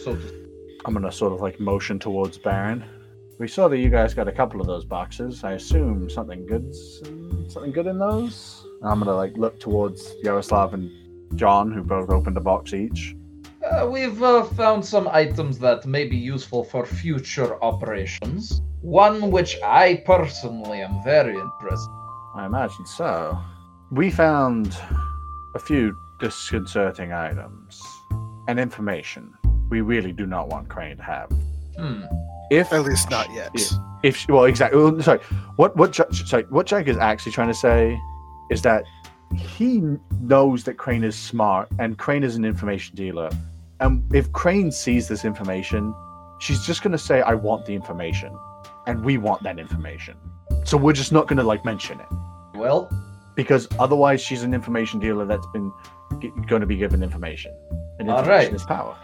So, 0.03 0.15
to- 0.15 0.48
I'm 0.86 0.94
gonna 0.94 1.12
sort 1.12 1.33
of 1.33 1.42
like 1.42 1.59
motion 1.59 2.00
towards 2.00 2.38
Baron. 2.38 2.83
We 3.38 3.48
saw 3.48 3.68
that 3.68 3.77
you 3.77 3.89
guys 3.89 4.13
got 4.13 4.27
a 4.27 4.31
couple 4.31 4.62
of 4.62 4.68
those 4.68 4.86
boxes. 4.86 5.44
I 5.44 5.53
assume 5.53 6.09
something 6.09 6.45
good's 6.45 7.01
something 7.48 7.71
good 7.71 7.88
in 7.88 7.98
those. 8.00 8.65
I'm 8.83 9.00
gonna 9.00 9.15
like 9.15 9.36
look 9.38 9.59
towards 9.59 10.13
Yaroslav 10.24 10.74
and 10.74 10.89
John, 11.36 11.71
who 11.71 11.83
both 11.83 12.09
opened 12.09 12.38
a 12.38 12.42
box 12.42 12.74
each. 12.74 13.15
Uh, 13.63 13.88
we've 13.90 14.22
uh, 14.24 14.44
found 14.44 14.86
some 14.86 15.08
items 15.08 15.60
that 15.60 15.86
may 15.86 16.08
be 16.08 16.18
useful 16.18 16.63
for 16.63 16.86
future 16.86 17.62
operations. 17.63 18.62
One 18.81 19.31
which 19.31 19.58
I 19.63 20.02
personally 20.06 20.81
am 20.81 21.04
very 21.04 21.36
interested. 21.36 21.92
I 22.36 22.46
imagine 22.46 22.86
so. 22.86 23.38
We 23.92 24.10
found 24.10 24.75
a 25.56 25.60
few 25.60 25.96
disconcerting 26.19 27.12
items 27.12 27.81
and 28.48 28.60
information 28.60 29.34
we 29.69 29.81
really 29.81 30.12
do 30.12 30.25
not 30.25 30.50
want 30.50 30.69
Crane 30.69 30.98
to 30.98 31.04
have. 31.04 31.31
Hmm. 31.78 32.04
If 32.51 32.74
At 32.74 32.84
least 32.84 33.10
not 33.10 33.32
yet. 33.34 33.51
Yeah. 33.53 33.77
if 34.03 34.27
well 34.27 34.46
exactly 34.46 34.82
well, 34.82 35.01
sorry 35.01 35.20
what 35.56 35.75
what 35.77 35.96
sorry 35.96 36.44
what 36.50 36.65
Jack 36.65 36.88
is 36.88 36.98
actually 36.98 37.32
trying 37.32 37.48
to 37.48 37.53
say 37.53 37.98
is 38.50 38.62
that 38.63 38.84
he 39.38 39.82
knows 40.20 40.65
that 40.65 40.77
Crane 40.77 41.03
is 41.03 41.15
smart 41.15 41.70
and 41.80 41.98
Crane 41.98 42.24
is 42.24 42.36
an 42.36 42.44
information 42.44 42.96
dealer 42.96 43.30
and 43.82 44.04
if 44.16 44.32
Crane 44.32 44.72
sees 44.72 45.08
this 45.08 45.26
information 45.26 45.94
she's 46.40 46.66
just 46.66 46.82
going 46.84 46.92
to 46.94 46.98
say 46.98 47.22
I 47.22 47.34
want 47.34 47.66
the 47.66 47.76
information 47.76 48.32
and 48.88 49.04
we 49.04 49.18
want 49.18 49.44
that 49.44 49.60
information 49.60 50.16
so 50.64 50.78
we're 50.78 50.94
just 50.94 51.12
not 51.12 51.28
going 51.28 51.38
to 51.38 51.44
like 51.44 51.66
mention 51.66 52.00
it 52.00 52.08
Well, 52.56 52.90
because 53.36 53.68
otherwise 53.80 54.22
she's 54.22 54.44
an 54.44 54.54
information 54.54 55.00
dealer 55.00 55.26
that's 55.26 55.48
been 55.54 55.72
g- 56.20 56.32
going 56.48 56.62
to 56.62 56.68
be 56.68 56.78
given 56.78 57.04
information 57.04 57.54
and 58.00 58.10
All 58.10 58.20
information 58.20 58.54
right. 58.54 58.56
is 58.56 58.64
power 58.64 58.96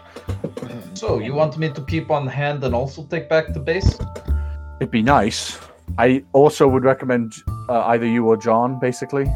so 0.94 1.18
you 1.18 1.34
want 1.34 1.58
me 1.58 1.68
to 1.70 1.82
keep 1.84 2.10
on 2.10 2.26
hand 2.26 2.64
and 2.64 2.74
also 2.74 3.04
take 3.04 3.28
back 3.28 3.52
the 3.52 3.60
base? 3.60 3.98
It'd 4.80 4.90
be 4.90 5.02
nice. 5.02 5.58
I 5.96 6.24
also 6.32 6.66
would 6.68 6.84
recommend 6.84 7.34
uh, 7.68 7.80
either 7.86 8.06
you 8.06 8.26
or 8.26 8.36
John, 8.36 8.78
basically, 8.80 9.26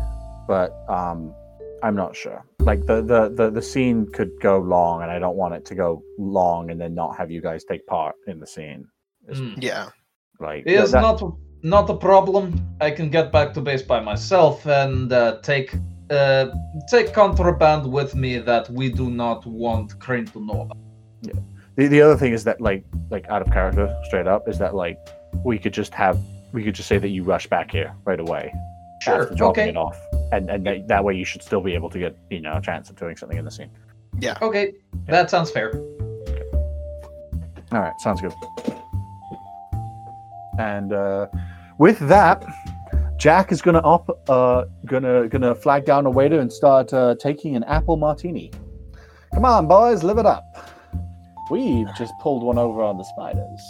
but 0.48 0.70
um, 0.88 1.32
I'm 1.82 1.96
not 1.96 2.14
sure. 2.14 2.44
Like 2.60 2.86
the, 2.86 3.02
the 3.02 3.28
the 3.28 3.50
the 3.50 3.62
scene 3.62 4.06
could 4.12 4.30
go 4.40 4.58
long, 4.58 5.02
and 5.02 5.10
I 5.10 5.18
don't 5.18 5.36
want 5.36 5.54
it 5.54 5.64
to 5.66 5.74
go 5.74 6.02
long 6.18 6.70
and 6.70 6.80
then 6.80 6.94
not 6.94 7.16
have 7.16 7.30
you 7.30 7.40
guys 7.42 7.64
take 7.64 7.84
part 7.86 8.14
in 8.26 8.38
the 8.40 8.46
scene. 8.46 8.86
It's 9.28 9.38
Hmm. 9.38 9.54
Yeah. 9.58 9.88
Like 10.40 10.62
It 10.66 10.74
is 10.84 10.92
that- 10.92 11.00
not 11.02 11.22
not 11.62 11.88
a 11.90 11.94
problem. 11.94 12.44
I 12.80 12.90
can 12.90 13.08
get 13.10 13.30
back 13.30 13.52
to 13.54 13.60
base 13.60 13.82
by 13.82 14.00
myself 14.00 14.66
and 14.66 15.12
uh, 15.12 15.38
take 15.42 15.74
uh, 16.10 16.46
take 16.90 17.12
contraband 17.12 17.90
with 17.90 18.14
me 18.14 18.38
that 18.38 18.68
we 18.70 18.90
do 18.90 19.08
not 19.10 19.46
want 19.46 19.98
Crane 20.00 20.26
to 20.26 20.40
know 20.44 20.60
about. 20.62 20.76
the, 21.76 21.86
the 21.88 22.02
other 22.02 22.16
thing 22.16 22.32
is 22.32 22.44
that 22.44 22.60
like 22.60 22.84
like 23.10 23.26
out 23.28 23.42
of 23.42 23.48
character, 23.52 23.86
straight 24.04 24.26
up, 24.26 24.48
is 24.48 24.58
that 24.58 24.74
like 24.74 24.98
we 25.44 25.58
could 25.58 25.72
just 25.72 25.94
have 25.94 26.18
we 26.52 26.62
could 26.64 26.74
just 26.74 26.88
say 26.88 26.98
that 26.98 27.08
you 27.08 27.22
rush 27.24 27.46
back 27.46 27.70
here 27.70 27.94
right 28.04 28.20
away 28.20 28.52
Sure. 29.04 29.22
after 29.22 29.34
dropping 29.34 29.62
Okay. 29.62 29.70
it 29.70 29.76
off, 29.76 29.98
and 30.32 30.48
and 30.50 30.64
that, 30.66 30.88
that 30.88 31.04
way 31.04 31.14
you 31.14 31.24
should 31.24 31.42
still 31.42 31.60
be 31.60 31.74
able 31.74 31.90
to 31.90 31.98
get 31.98 32.16
you 32.30 32.40
know 32.40 32.54
a 32.56 32.60
chance 32.60 32.88
of 32.90 32.96
doing 32.96 33.16
something 33.16 33.38
in 33.38 33.44
the 33.44 33.50
scene. 33.50 33.70
Yeah. 34.20 34.36
Okay. 34.42 34.74
That 35.06 35.30
sounds 35.30 35.50
fair. 35.50 35.72
All 37.72 37.80
right, 37.80 37.94
sounds 38.00 38.20
good. 38.20 38.32
And 40.58 40.92
uh, 40.92 41.26
with 41.78 41.98
that, 42.08 42.44
Jack 43.16 43.52
is 43.52 43.62
gonna 43.62 43.78
up, 43.78 44.28
uh, 44.28 44.64
gonna 44.84 45.28
gonna 45.28 45.54
flag 45.54 45.84
down 45.86 46.04
a 46.06 46.10
waiter 46.10 46.38
and 46.40 46.52
start 46.52 46.92
uh, 46.92 47.14
taking 47.18 47.56
an 47.56 47.64
apple 47.64 47.96
martini. 47.96 48.50
Come 49.32 49.44
on, 49.46 49.66
boys, 49.66 50.02
live 50.02 50.18
it 50.18 50.26
up. 50.26 50.44
We've 51.50 51.88
just 51.96 52.12
pulled 52.20 52.42
one 52.42 52.58
over 52.58 52.82
on 52.82 52.98
the 52.98 53.04
spiders. 53.04 53.60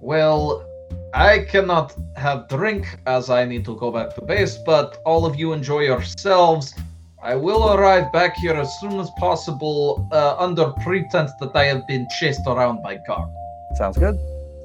Well, 0.00 0.65
I 1.14 1.46
cannot 1.48 1.94
have 2.16 2.48
drink 2.48 2.98
as 3.06 3.30
I 3.30 3.44
need 3.44 3.64
to 3.66 3.76
go 3.76 3.90
back 3.90 4.14
to 4.16 4.22
base, 4.22 4.58
but 4.66 5.00
all 5.04 5.24
of 5.24 5.36
you 5.36 5.52
enjoy 5.52 5.80
yourselves. 5.80 6.74
I 7.22 7.34
will 7.34 7.72
arrive 7.72 8.12
back 8.12 8.36
here 8.36 8.54
as 8.54 8.78
soon 8.80 9.00
as 9.00 9.10
possible 9.18 10.08
uh, 10.12 10.36
under 10.38 10.70
pretense 10.84 11.32
that 11.40 11.54
I 11.54 11.64
have 11.64 11.86
been 11.86 12.06
chased 12.18 12.42
around 12.46 12.82
by 12.82 12.98
guard. 13.06 13.30
Sounds 13.76 13.96
good. 13.96 14.18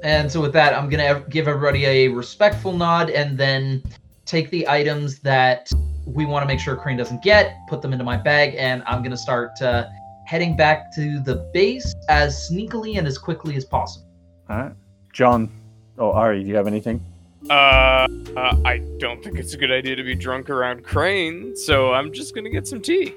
And 0.03 0.31
so 0.31 0.41
with 0.41 0.53
that, 0.53 0.73
I'm 0.73 0.89
gonna 0.89 1.23
give 1.29 1.47
everybody 1.47 1.85
a 1.85 2.07
respectful 2.07 2.73
nod, 2.73 3.09
and 3.09 3.37
then 3.37 3.83
take 4.25 4.49
the 4.49 4.67
items 4.67 5.19
that 5.19 5.71
we 6.05 6.25
want 6.25 6.43
to 6.43 6.47
make 6.47 6.59
sure 6.59 6.75
Crane 6.75 6.97
doesn't 6.97 7.21
get, 7.21 7.55
put 7.69 7.81
them 7.81 7.93
into 7.93 8.03
my 8.03 8.17
bag, 8.17 8.55
and 8.57 8.83
I'm 8.87 9.03
gonna 9.03 9.15
start 9.17 9.61
uh, 9.61 9.87
heading 10.25 10.55
back 10.55 10.93
to 10.95 11.19
the 11.19 11.49
base 11.53 11.93
as 12.09 12.49
sneakily 12.49 12.97
and 12.97 13.07
as 13.07 13.17
quickly 13.17 13.55
as 13.55 13.65
possible. 13.65 14.07
All 14.49 14.57
right. 14.57 14.73
John 15.13 15.51
or 15.97 16.13
Ari, 16.13 16.43
do 16.43 16.49
you 16.49 16.55
have 16.55 16.67
anything? 16.67 17.03
Uh, 17.49 18.07
uh, 18.35 18.55
I 18.65 18.81
don't 18.97 19.23
think 19.23 19.39
it's 19.39 19.53
a 19.53 19.57
good 19.57 19.71
idea 19.71 19.95
to 19.95 20.03
be 20.03 20.15
drunk 20.15 20.49
around 20.49 20.83
Crane, 20.83 21.55
so 21.55 21.93
I'm 21.93 22.13
just 22.13 22.35
gonna 22.35 22.49
get 22.49 22.67
some 22.67 22.81
tea. 22.81 23.15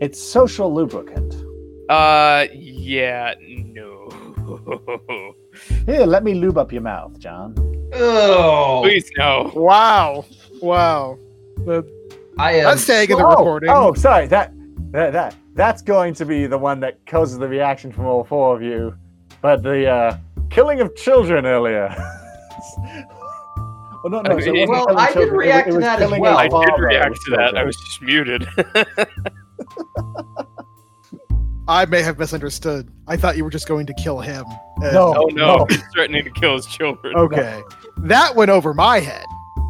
It's 0.00 0.20
social 0.20 0.72
lubricant. 0.72 1.34
Uh, 1.88 2.46
yeah, 2.52 3.34
no. 3.40 4.08
Here, 5.86 6.04
let 6.04 6.22
me 6.22 6.34
lube 6.34 6.58
up 6.58 6.72
your 6.72 6.82
mouth, 6.82 7.18
John. 7.18 7.54
Oh, 7.92 8.80
Please 8.84 9.10
no. 9.16 9.50
Wow. 9.54 10.24
Wow. 10.60 11.18
I 12.38 12.52
am. 12.52 12.64
That's 12.64 12.82
staying 12.82 13.10
in 13.10 13.18
the 13.18 13.24
oh, 13.24 13.30
recording. 13.30 13.70
oh, 13.70 13.94
sorry. 13.94 14.26
That, 14.26 14.52
that 14.92 15.12
that 15.12 15.36
that's 15.54 15.82
going 15.82 16.14
to 16.14 16.26
be 16.26 16.46
the 16.46 16.58
one 16.58 16.80
that 16.80 17.04
causes 17.06 17.38
the 17.38 17.48
reaction 17.48 17.92
from 17.92 18.06
all 18.06 18.24
four 18.24 18.54
of 18.54 18.62
you. 18.62 18.94
But 19.40 19.62
the 19.62 19.88
uh, 19.88 20.18
killing 20.50 20.80
of 20.80 20.94
children 20.96 21.46
earlier. 21.46 21.88
well, 22.78 24.10
no, 24.10 24.20
no. 24.22 24.36
I 24.36 24.40
so 24.40 24.52
mean- 24.52 24.68
wasn't 24.68 24.86
Well, 24.88 24.98
I 24.98 25.06
did 25.08 25.14
children, 25.14 25.38
react 25.38 25.68
it 25.68 25.70
to 25.72 25.76
was 25.76 25.84
that 25.84 26.00
as 26.02 26.06
killing 26.08 26.20
well. 26.20 26.36
a 26.36 26.40
I 26.40 26.48
did 26.48 26.72
react 26.78 27.16
to 27.26 27.30
that. 27.36 27.56
I 27.56 27.64
was 27.64 27.76
just 27.76 28.02
muted. 28.02 28.46
I 31.68 31.84
may 31.86 32.00
have 32.02 32.16
misunderstood. 32.18 32.88
I 33.08 33.16
thought 33.16 33.36
you 33.36 33.42
were 33.42 33.50
just 33.50 33.66
going 33.66 33.86
to 33.86 33.94
kill 33.94 34.20
him. 34.20 34.44
No. 34.78 35.12
oh 35.16 35.26
no, 35.32 35.56
No. 35.56 35.66
he's 35.68 35.82
threatening 35.92 36.22
to 36.22 36.30
kill 36.30 36.54
his 36.56 36.66
children. 36.66 37.14
Okay. 37.16 37.62
That 38.02 38.36
went 38.36 38.50
over 38.50 38.74
my 38.74 39.00
head. 39.00 39.24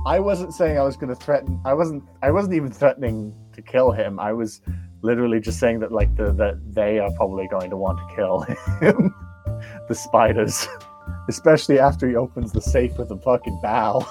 I 0.05 0.19
wasn't 0.19 0.53
saying 0.53 0.77
I 0.77 0.83
was 0.83 0.97
going 0.97 1.09
to 1.11 1.15
threaten. 1.15 1.61
I 1.65 1.73
wasn't. 1.75 2.03
I 2.23 2.33
wasn't 2.33 2.55
even 2.55 2.73
threatening 2.73 3.33
to 3.55 3.63
kill 3.63 3.93
him. 3.93 4.19
I 4.19 4.33
was 4.33 4.61
literally 5.03 5.39
just 5.39 5.61
saying 5.61 5.79
that 5.81 5.93
like 5.93 6.15
the 6.17 6.33
that 6.33 6.57
they 6.75 6.99
are 6.99 7.09
probably 7.13 7.47
going 7.47 7.71
to 7.71 7.77
want 7.77 7.99
to 8.01 8.17
kill 8.17 8.41
him. 8.81 9.15
The 9.89 9.95
spiders, 9.95 10.69
especially 11.29 11.79
after 11.79 12.09
he 12.09 12.17
opens 12.17 12.53
the 12.53 12.61
safe 12.61 12.97
with 12.99 13.11
a 13.11 13.19
fucking 13.19 13.59
bow. 13.63 14.07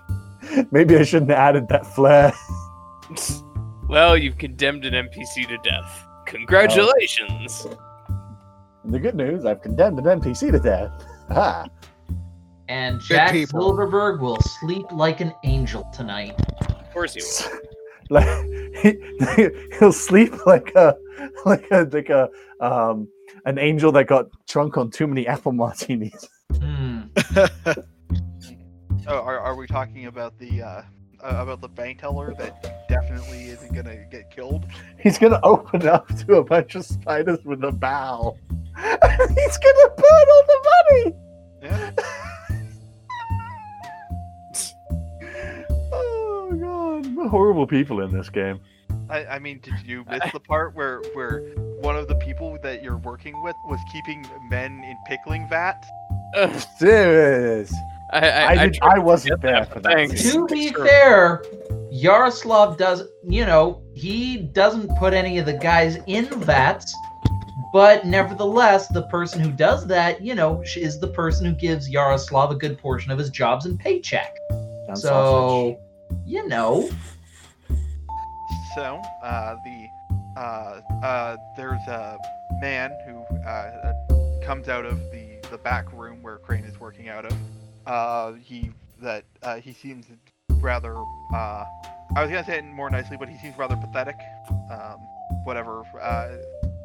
Maybe 0.70 0.96
I 0.96 1.04
shouldn't 1.04 1.30
have 1.30 1.38
added 1.38 1.68
that 1.68 1.86
flair. 1.86 2.32
Well, 3.88 4.18
you've 4.18 4.36
condemned 4.36 4.84
an 4.84 4.92
NPC 4.92 5.48
to 5.48 5.56
death. 5.64 6.04
Congratulations. 6.26 7.66
And 8.84 8.92
the 8.92 8.98
good 8.98 9.14
news, 9.14 9.46
I've 9.46 9.62
condemned 9.62 9.98
an 9.98 10.20
NPC 10.20 10.52
to 10.52 10.58
death. 10.58 10.90
Ha! 11.30 11.66
and 12.68 13.00
Jack 13.00 13.32
people. 13.32 13.60
Silverberg 13.60 14.20
will 14.20 14.40
sleep 14.40 14.90
like 14.92 15.20
an 15.20 15.34
angel 15.44 15.88
tonight. 15.92 16.34
Of 16.60 16.92
course 16.92 17.16
you 17.16 17.22
will. 17.24 17.58
like 18.10 18.26
he, 18.76 18.98
he'll 19.78 19.92
sleep 19.92 20.46
like 20.46 20.72
a 20.74 20.94
like 21.44 21.66
a 21.70 21.88
like 21.92 22.10
a 22.10 22.28
um 22.60 23.08
an 23.44 23.58
angel 23.58 23.92
that 23.92 24.06
got 24.06 24.26
drunk 24.46 24.76
on 24.76 24.90
too 24.90 25.06
many 25.06 25.26
apple 25.26 25.52
martinis. 25.52 26.28
Oh, 29.10 29.20
are, 29.22 29.40
are 29.40 29.56
we 29.56 29.66
talking 29.66 30.04
about 30.04 30.38
the 30.38 30.60
uh, 30.60 30.82
uh, 31.24 31.36
about 31.40 31.62
the 31.62 31.68
bank 31.68 31.98
teller 32.00 32.34
that 32.38 32.86
definitely 32.90 33.46
isn't 33.46 33.72
gonna 33.74 34.04
get 34.10 34.30
killed? 34.30 34.66
He's 34.98 35.16
gonna 35.16 35.40
open 35.42 35.88
up 35.88 36.08
to 36.08 36.34
a 36.34 36.44
bunch 36.44 36.74
of 36.74 36.84
spiders 36.84 37.42
with 37.42 37.64
a 37.64 37.72
bow. 37.72 38.36
He's 38.76 39.58
gonna 39.58 39.88
burn 39.96 40.26
all 40.30 40.42
the 40.46 40.70
money. 40.92 41.16
Yeah. 41.62 41.90
Oh 45.90 46.52
god, 46.60 47.30
horrible 47.30 47.66
people 47.66 48.00
in 48.02 48.12
this 48.12 48.28
game. 48.28 48.60
I, 49.10 49.26
I 49.26 49.38
mean, 49.38 49.60
did 49.60 49.74
you 49.86 50.04
miss 50.10 50.20
the 50.32 50.40
part 50.40 50.74
where 50.74 51.00
where 51.14 51.40
one 51.80 51.96
of 51.96 52.08
the 52.08 52.14
people 52.16 52.58
that 52.62 52.82
you're 52.82 52.98
working 52.98 53.40
with 53.42 53.56
was 53.66 53.80
keeping 53.92 54.24
men 54.50 54.82
in 54.84 54.96
pickling 55.06 55.48
vats? 55.48 55.86
Ugh, 56.36 56.62
Serious. 56.78 57.72
I, 58.10 58.18
I, 58.30 58.46
I, 58.50 58.54
did, 58.66 58.74
tried 58.74 58.96
I 58.96 58.98
wasn't 58.98 59.40
there 59.42 59.64
for 59.66 59.80
that. 59.80 59.92
thanks. 59.92 60.32
to 60.32 60.46
be 60.46 60.68
Sure. 60.70 60.86
fair, 60.86 61.44
Yaroslav 61.90 62.78
does, 62.78 63.02
you 63.28 63.44
know, 63.44 63.82
he 63.94 64.38
doesn't 64.38 64.88
put 64.98 65.12
any 65.12 65.36
of 65.38 65.44
the 65.44 65.52
guys 65.52 65.98
in 66.06 66.24
vats, 66.40 66.94
but 67.72 68.06
nevertheless, 68.06 68.88
the 68.88 69.02
person 69.08 69.40
who 69.40 69.52
does 69.52 69.86
that, 69.88 70.22
you 70.22 70.34
know, 70.34 70.62
is 70.76 70.98
the 70.98 71.08
person 71.08 71.44
who 71.44 71.52
gives 71.52 71.88
Yaroslav 71.90 72.50
a 72.50 72.54
good 72.54 72.78
portion 72.78 73.10
of 73.12 73.18
his 73.18 73.28
jobs 73.28 73.66
and 73.66 73.78
paycheck. 73.78 74.34
John 74.86 74.96
So, 74.96 75.78
Sausage. 76.10 76.22
you 76.26 76.48
know, 76.48 76.88
So, 78.78 79.02
uh, 79.24 79.56
the 79.64 79.88
uh, 80.36 80.80
uh, 81.02 81.36
there's 81.56 81.84
a 81.88 82.16
man 82.60 82.92
who 83.04 83.24
comes 84.46 84.68
out 84.68 84.86
of 84.86 85.00
the 85.10 85.36
the 85.50 85.58
back 85.58 85.92
room 85.92 86.22
where 86.22 86.38
Crane 86.38 86.62
is 86.62 86.78
working 86.78 87.08
out 87.08 87.24
of. 87.26 88.38
He 88.38 88.70
that 89.02 89.24
he 89.60 89.72
seems 89.72 90.06
rather. 90.60 90.94
I 91.34 91.66
was 92.18 92.30
gonna 92.30 92.44
say 92.44 92.58
it 92.58 92.64
more 92.66 92.88
nicely, 92.88 93.16
but 93.16 93.28
he 93.28 93.36
seems 93.38 93.58
rather 93.58 93.74
pathetic. 93.74 94.14
Um, 94.70 95.00
whatever, 95.42 95.82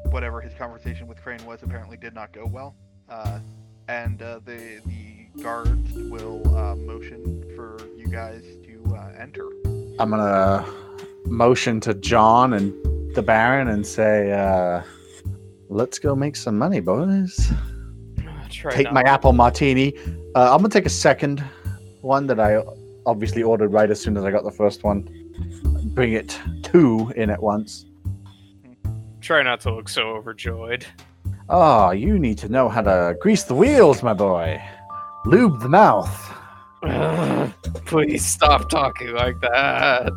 whatever 0.09 0.41
his 0.41 0.55
conversation 0.55 1.05
with 1.05 1.21
Crane 1.21 1.45
was, 1.45 1.61
apparently 1.61 1.97
did 1.97 2.15
not 2.15 2.31
go 2.31 2.47
well. 2.47 2.73
Uh, 3.07 3.37
and 3.87 4.19
uh, 4.23 4.39
the 4.43 4.81
the 4.87 5.43
guards 5.43 5.93
will 6.09 6.41
uh, 6.57 6.75
motion 6.75 7.43
for 7.55 7.77
you 7.95 8.07
guys 8.07 8.41
to 8.63 8.97
enter. 9.19 9.47
I'm 9.99 10.09
gonna 10.09 10.65
motion 11.25 11.79
to 11.81 11.93
John 11.93 12.53
and 12.53 12.73
the 13.15 13.21
Baron 13.21 13.67
and 13.67 13.85
say, 13.85 14.31
uh, 14.31 14.81
"Let's 15.69 15.99
go 15.99 16.15
make 16.15 16.35
some 16.35 16.57
money, 16.57 16.79
boys." 16.79 17.51
Take 18.71 18.85
not 18.85 18.93
my 18.93 19.01
apple 19.01 19.33
martini. 19.33 19.97
Uh, 20.35 20.53
I'm 20.53 20.57
gonna 20.57 20.69
take 20.69 20.85
a 20.85 20.89
second 20.89 21.43
one 22.01 22.27
that 22.27 22.39
I 22.39 22.63
obviously 23.05 23.43
ordered 23.43 23.73
right 23.73 23.89
as 23.89 23.99
soon 23.99 24.17
as 24.17 24.23
I 24.23 24.31
got 24.31 24.43
the 24.43 24.51
first 24.51 24.83
one. 24.83 25.07
Bring 25.93 26.13
it 26.13 26.39
two 26.63 27.11
in 27.15 27.29
at 27.29 27.41
once. 27.41 27.85
Try 29.21 29.41
not 29.41 29.59
to 29.61 29.73
look 29.73 29.89
so 29.89 30.09
overjoyed. 30.15 30.85
Oh, 31.49 31.91
you 31.91 32.19
need 32.19 32.37
to 32.39 32.49
know 32.49 32.69
how 32.69 32.81
to 32.81 33.15
grease 33.19 33.43
the 33.43 33.55
wheels, 33.55 34.01
my 34.01 34.13
boy. 34.13 34.61
Lube 35.25 35.61
the 35.61 35.69
mouth. 35.69 36.32
Ugh, 36.83 37.53
Please 37.85 38.25
stop 38.25 38.69
talking 38.69 39.13
like 39.13 39.39
that. 39.41 40.11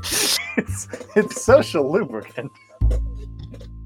It's, 0.57 0.89
it's 1.15 1.43
social 1.45 1.91
lubricant. 1.91 2.51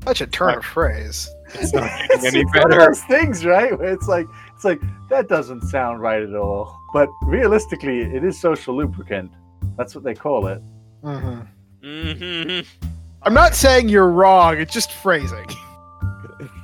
Such 0.04 0.20
a 0.22 0.26
turn 0.26 0.54
of 0.58 0.64
phrase. 0.64 1.28
It's 1.54 1.72
not 1.74 1.90
It's, 2.10 2.22
getting 2.22 2.26
any 2.26 2.40
it's 2.40 2.54
one 2.54 2.64
of 2.64 2.70
better. 2.70 2.86
those 2.86 3.02
things, 3.04 3.44
right? 3.44 3.76
Where 3.78 3.92
it's 3.92 4.08
like 4.08 4.26
it's 4.54 4.64
like 4.64 4.80
that 5.10 5.28
doesn't 5.28 5.62
sound 5.62 6.00
right 6.00 6.22
at 6.22 6.34
all. 6.34 6.78
But 6.92 7.08
realistically, 7.24 8.00
it 8.00 8.24
is 8.24 8.40
social 8.40 8.76
lubricant. 8.76 9.30
That's 9.76 9.94
what 9.94 10.04
they 10.04 10.14
call 10.14 10.46
it. 10.46 10.62
Mm-hmm. 11.04 11.86
Mm-hmm. 11.86 12.86
I'm 13.22 13.34
not 13.34 13.54
saying 13.54 13.88
you're 13.90 14.10
wrong. 14.10 14.58
It's 14.58 14.72
just 14.72 14.92
phrasing. 14.92 15.46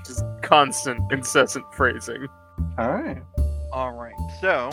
Just 0.06 0.24
constant, 0.42 1.00
incessant 1.12 1.64
phrasing. 1.74 2.28
All 2.78 2.92
right. 2.94 3.20
All 3.72 3.92
right. 3.92 4.14
So, 4.40 4.70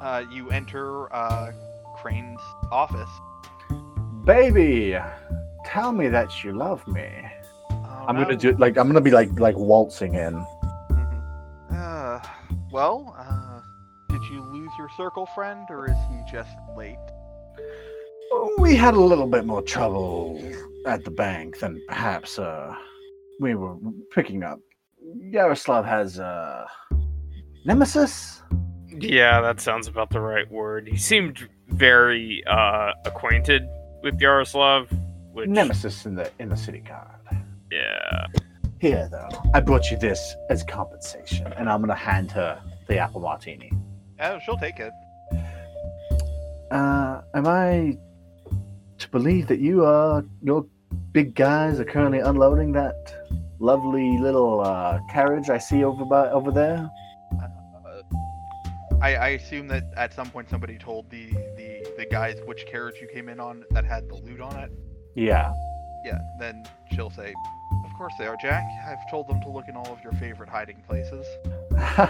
uh, 0.00 0.24
you 0.30 0.50
enter 0.50 1.12
uh, 1.14 1.52
Crane's 1.96 2.40
office. 2.70 3.08
Baby, 4.24 4.96
tell 5.64 5.92
me 5.92 6.08
that 6.08 6.44
you 6.44 6.52
love 6.52 6.86
me. 6.86 7.08
Oh, 7.70 8.04
I'm 8.08 8.16
no. 8.16 8.22
gonna 8.24 8.36
do 8.36 8.52
like 8.52 8.76
I'm 8.76 8.86
gonna 8.86 9.00
be 9.00 9.10
like 9.10 9.38
like 9.38 9.56
waltzing 9.56 10.14
in. 10.14 10.34
Mhm. 10.90 11.22
Uh, 11.72 12.20
well, 12.70 13.14
uh, 13.18 13.60
did 14.08 14.22
you 14.30 14.42
lose 14.42 14.70
your 14.78 14.88
circle 14.96 15.26
friend, 15.34 15.66
or 15.70 15.86
is 15.86 15.96
he 16.10 16.20
just 16.30 16.50
late? 16.76 16.96
We 18.58 18.76
had 18.76 18.94
a 18.94 19.00
little 19.00 19.26
bit 19.26 19.46
more 19.46 19.62
trouble 19.62 20.38
at 20.86 21.04
the 21.04 21.10
bank 21.10 21.58
than 21.60 21.82
perhaps 21.88 22.38
uh 22.38 22.74
we 23.40 23.54
were 23.54 23.76
picking 24.14 24.42
up. 24.42 24.58
Yaroslav 25.20 25.84
has 25.86 26.18
uh 26.20 26.66
nemesis. 27.64 28.42
Yeah, 29.00 29.40
that 29.40 29.60
sounds 29.60 29.86
about 29.86 30.10
the 30.10 30.20
right 30.20 30.50
word. 30.50 30.88
He 30.88 30.96
seemed 30.96 31.48
very 31.68 32.42
uh, 32.46 32.92
acquainted 33.04 33.62
with 34.02 34.20
Yaroslav, 34.20 34.88
which 35.32 35.48
Nemesis 35.48 36.06
in 36.06 36.14
the 36.14 36.30
in 36.38 36.48
the 36.48 36.56
city 36.56 36.80
guard. 36.80 37.42
yeah. 37.70 38.26
Here 38.80 39.08
though, 39.10 39.28
I 39.54 39.60
brought 39.60 39.90
you 39.90 39.96
this 39.96 40.34
as 40.50 40.62
compensation, 40.62 41.52
and 41.54 41.68
I'm 41.68 41.80
gonna 41.80 41.94
hand 41.94 42.30
her 42.32 42.60
the 42.86 42.98
apple 42.98 43.20
martini. 43.20 43.72
Oh, 44.20 44.38
she'll 44.44 44.58
take 44.58 44.78
it. 44.78 44.92
Uh, 46.70 47.22
am 47.34 47.46
I 47.46 47.98
to 48.98 49.08
believe 49.10 49.46
that 49.48 49.60
you 49.60 49.84
are 49.84 50.24
your 50.42 50.66
big 51.12 51.34
guys 51.34 51.80
are 51.80 51.84
currently 51.84 52.18
unloading 52.20 52.72
that 52.72 53.14
lovely 53.58 54.18
little 54.18 54.60
uh, 54.60 55.00
carriage 55.10 55.50
I 55.50 55.58
see 55.58 55.84
over 55.84 56.04
by 56.04 56.30
over 56.30 56.50
there? 56.50 56.88
I, 59.00 59.14
I 59.14 59.28
assume 59.30 59.68
that 59.68 59.84
at 59.96 60.12
some 60.12 60.28
point 60.30 60.50
somebody 60.50 60.76
told 60.76 61.08
the, 61.10 61.30
the, 61.56 61.94
the 61.98 62.06
guys 62.10 62.36
which 62.46 62.66
carriage 62.66 62.96
you 63.00 63.06
came 63.06 63.28
in 63.28 63.38
on 63.38 63.64
that 63.70 63.84
had 63.84 64.08
the 64.08 64.16
loot 64.16 64.40
on 64.40 64.56
it. 64.56 64.72
Yeah. 65.14 65.52
Yeah, 66.04 66.18
then 66.40 66.64
she'll 66.92 67.10
say, 67.10 67.32
Of 67.84 67.92
course 67.96 68.12
they 68.18 68.26
are, 68.26 68.36
Jack. 68.40 68.64
I've 68.86 69.08
told 69.10 69.28
them 69.28 69.40
to 69.42 69.48
look 69.48 69.66
in 69.68 69.76
all 69.76 69.92
of 69.92 70.02
your 70.02 70.12
favorite 70.14 70.48
hiding 70.48 70.82
places. 70.86 71.26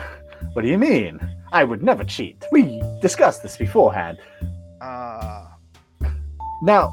what 0.54 0.62
do 0.62 0.68
you 0.68 0.78
mean? 0.78 1.20
I 1.52 1.64
would 1.64 1.82
never 1.82 2.04
cheat. 2.04 2.42
We 2.52 2.82
discussed 3.02 3.42
this 3.42 3.56
beforehand. 3.56 4.18
Uh, 4.80 5.46
Now, 6.62 6.92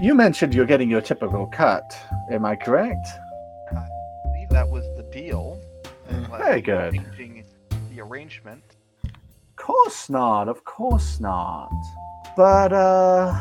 you 0.00 0.14
mentioned 0.14 0.54
you're 0.54 0.66
getting 0.66 0.90
your 0.90 1.00
typical 1.00 1.46
cut. 1.46 1.84
Am 2.30 2.44
I 2.44 2.56
correct? 2.56 3.06
I 3.72 3.86
believe 4.24 4.48
that 4.50 4.68
was 4.68 4.84
the 4.96 5.04
deal. 5.12 5.60
Very 6.30 6.60
good. 6.62 6.94
changing 6.94 7.44
the 7.90 8.00
arrangement. 8.00 8.62
Of 9.68 9.74
course 9.74 10.08
not. 10.08 10.48
Of 10.48 10.64
course 10.64 11.20
not. 11.20 11.70
But 12.34 12.72
uh, 12.72 13.38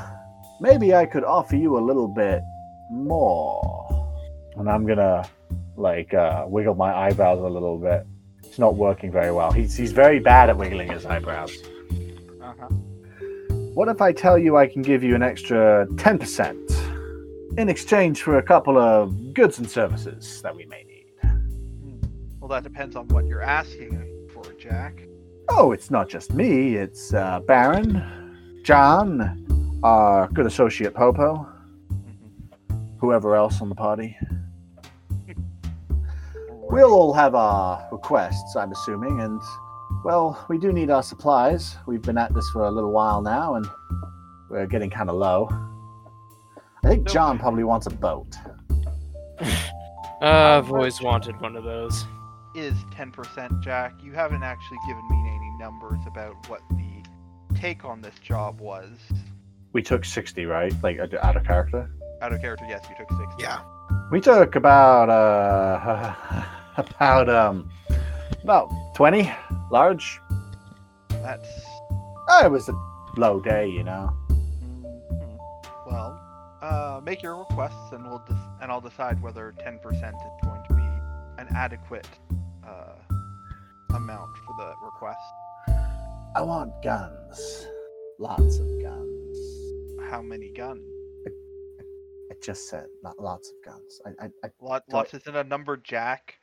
maybe 0.59 0.93
I 0.93 1.05
could 1.05 1.23
offer 1.23 1.55
you 1.55 1.77
a 1.77 1.79
little 1.79 2.09
bit 2.09 2.41
more. 2.91 4.13
And 4.57 4.69
I'm 4.69 4.85
gonna 4.85 5.23
like 5.77 6.13
uh, 6.13 6.43
wiggle 6.45 6.75
my 6.75 6.93
eyebrows 6.93 7.39
a 7.39 7.47
little 7.47 7.77
bit. 7.77 8.05
It's 8.43 8.59
not 8.59 8.75
working 8.75 9.09
very 9.09 9.31
well. 9.31 9.53
He's 9.53 9.77
he's 9.77 9.93
very 9.93 10.19
bad 10.19 10.49
at 10.49 10.57
wiggling 10.57 10.91
his 10.91 11.05
eyebrows. 11.05 11.55
Uh-huh. 12.41 12.67
What 13.73 13.87
if 13.87 14.01
I 14.01 14.11
tell 14.11 14.37
you 14.37 14.57
I 14.57 14.67
can 14.67 14.81
give 14.81 15.03
you 15.03 15.15
an 15.15 15.23
extra 15.23 15.87
10% 15.91 17.57
in 17.57 17.69
exchange 17.69 18.21
for 18.21 18.37
a 18.37 18.43
couple 18.43 18.77
of 18.77 19.33
goods 19.33 19.59
and 19.59 19.69
services 19.69 20.41
that 20.41 20.53
we 20.53 20.65
may 20.65 20.83
need? 20.83 21.05
Well, 22.41 22.49
that 22.49 22.63
depends 22.63 22.97
on 22.97 23.07
what 23.07 23.25
you're 23.27 23.41
asking 23.41 24.27
for, 24.33 24.43
Jack. 24.59 25.07
Oh, 25.49 25.71
it's 25.71 25.89
not 25.89 26.09
just 26.09 26.33
me. 26.33 26.75
It's 26.75 27.13
uh, 27.13 27.39
Baron, 27.41 28.61
John, 28.63 29.79
our 29.83 30.27
good 30.29 30.45
associate 30.45 30.93
Popo, 30.93 31.47
whoever 32.99 33.35
else 33.35 33.61
on 33.61 33.69
the 33.69 33.75
party. 33.75 34.17
We'll 36.69 36.93
all 36.93 37.13
have 37.13 37.33
our 37.33 37.87
requests, 37.93 38.55
I'm 38.57 38.71
assuming, 38.73 39.21
and 39.21 39.41
well, 40.03 40.45
we 40.49 40.57
do 40.57 40.73
need 40.73 40.89
our 40.89 41.01
supplies. 41.01 41.77
We've 41.85 42.01
been 42.01 42.17
at 42.17 42.33
this 42.33 42.49
for 42.49 42.63
a 42.65 42.71
little 42.71 42.91
while 42.91 43.21
now, 43.21 43.55
and 43.55 43.65
we're 44.49 44.67
getting 44.67 44.89
kind 44.89 45.09
of 45.09 45.15
low. 45.15 45.49
I 46.83 46.89
think 46.89 47.07
John 47.07 47.39
probably 47.39 47.63
wants 47.63 47.87
a 47.87 47.89
boat. 47.89 48.35
Uh, 49.39 49.47
I've 50.21 50.71
always 50.71 51.01
wanted 51.01 51.39
one 51.41 51.55
of 51.55 51.63
those. 51.63 52.05
is 52.53 52.73
10%, 52.91 53.61
Jack. 53.61 53.93
You 54.03 54.11
haven't 54.11 54.43
actually 54.43 54.77
given 54.87 55.03
me 55.09 55.17
any 55.19 55.26
numbers 55.59 55.99
about 56.07 56.35
what 56.49 56.61
the 56.71 57.03
take 57.55 57.85
on 57.85 58.01
this 58.01 58.15
job 58.19 58.59
was. 58.61 58.89
We 59.73 59.81
took 59.81 60.05
60, 60.05 60.45
right? 60.45 60.73
Like 60.83 60.99
uh, 60.99 61.07
out 61.21 61.35
of 61.37 61.43
character. 61.45 61.89
Out 62.21 62.33
of 62.33 62.41
character, 62.41 62.65
yes, 62.67 62.85
you 62.89 62.95
took 62.97 63.09
60. 63.17 63.25
Yeah. 63.43 63.61
We 64.11 64.19
took 64.21 64.55
about 64.55 65.09
uh 65.09 66.43
about 66.77 67.29
um 67.29 67.69
about 68.43 68.69
20 68.95 69.31
large. 69.71 70.19
That's. 71.09 71.47
Oh, 72.29 72.45
it 72.45 72.51
was 72.51 72.69
a 72.69 72.73
low 73.17 73.39
day, 73.39 73.67
you 73.67 73.83
know. 73.83 74.11
mhm. 74.29 75.37
Well, 75.85 76.19
uh, 76.61 77.01
make 77.03 77.21
your 77.23 77.37
requests, 77.37 77.91
and 77.93 78.05
we'll 78.05 78.21
dis- 78.27 78.37
and 78.61 78.71
I'll 78.71 78.81
decide 78.81 79.21
whether 79.21 79.53
10% 79.65 79.77
is 79.85 80.01
going 80.43 80.61
to 80.67 80.73
be 80.73 80.83
an 81.41 81.47
adequate 81.55 82.07
uh, 82.67 82.93
amount 83.95 84.29
for 84.45 84.55
the 84.57 84.73
request. 84.83 85.19
I 86.37 86.41
want 86.41 86.71
guns. 86.83 87.65
Lots 88.19 88.59
of 88.59 88.67
guns. 88.79 89.37
How 90.11 90.21
many 90.21 90.51
guns? 90.51 90.83
I 92.29 92.35
just 92.43 92.69
said 92.69 92.85
not 93.01 93.17
lots 93.19 93.49
of 93.49 93.55
guns. 93.65 94.01
I, 94.05 94.25
I, 94.25 94.29
I 94.43 94.49
Lot, 94.61 94.83
lots 94.91 95.15
isn't 95.15 95.35
a 95.35 95.43
number, 95.43 95.77
Jack. 95.77 96.35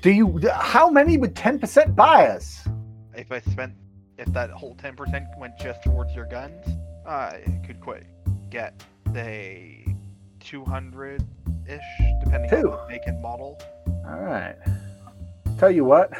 do 0.00 0.10
you 0.10 0.40
how 0.50 0.88
many 0.88 1.18
would 1.18 1.34
10% 1.34 1.94
buy 1.94 2.28
us? 2.28 2.66
If 3.14 3.30
I 3.30 3.40
spent, 3.40 3.74
if 4.16 4.32
that 4.32 4.48
whole 4.48 4.74
10% 4.76 5.38
went 5.38 5.58
just 5.58 5.82
towards 5.82 6.14
your 6.14 6.24
guns, 6.24 6.66
I 7.06 7.42
could 7.66 7.82
quite 7.82 8.06
get 8.48 8.82
say 9.12 9.94
200 10.40 11.22
ish, 11.68 11.80
depending 12.24 12.48
Two. 12.48 12.72
on 12.72 12.86
the 12.86 12.88
make 12.88 13.06
and 13.06 13.20
model. 13.20 13.60
All 14.06 14.20
right. 14.20 14.56
Tell 15.58 15.70
you 15.70 15.84
what. 15.84 16.10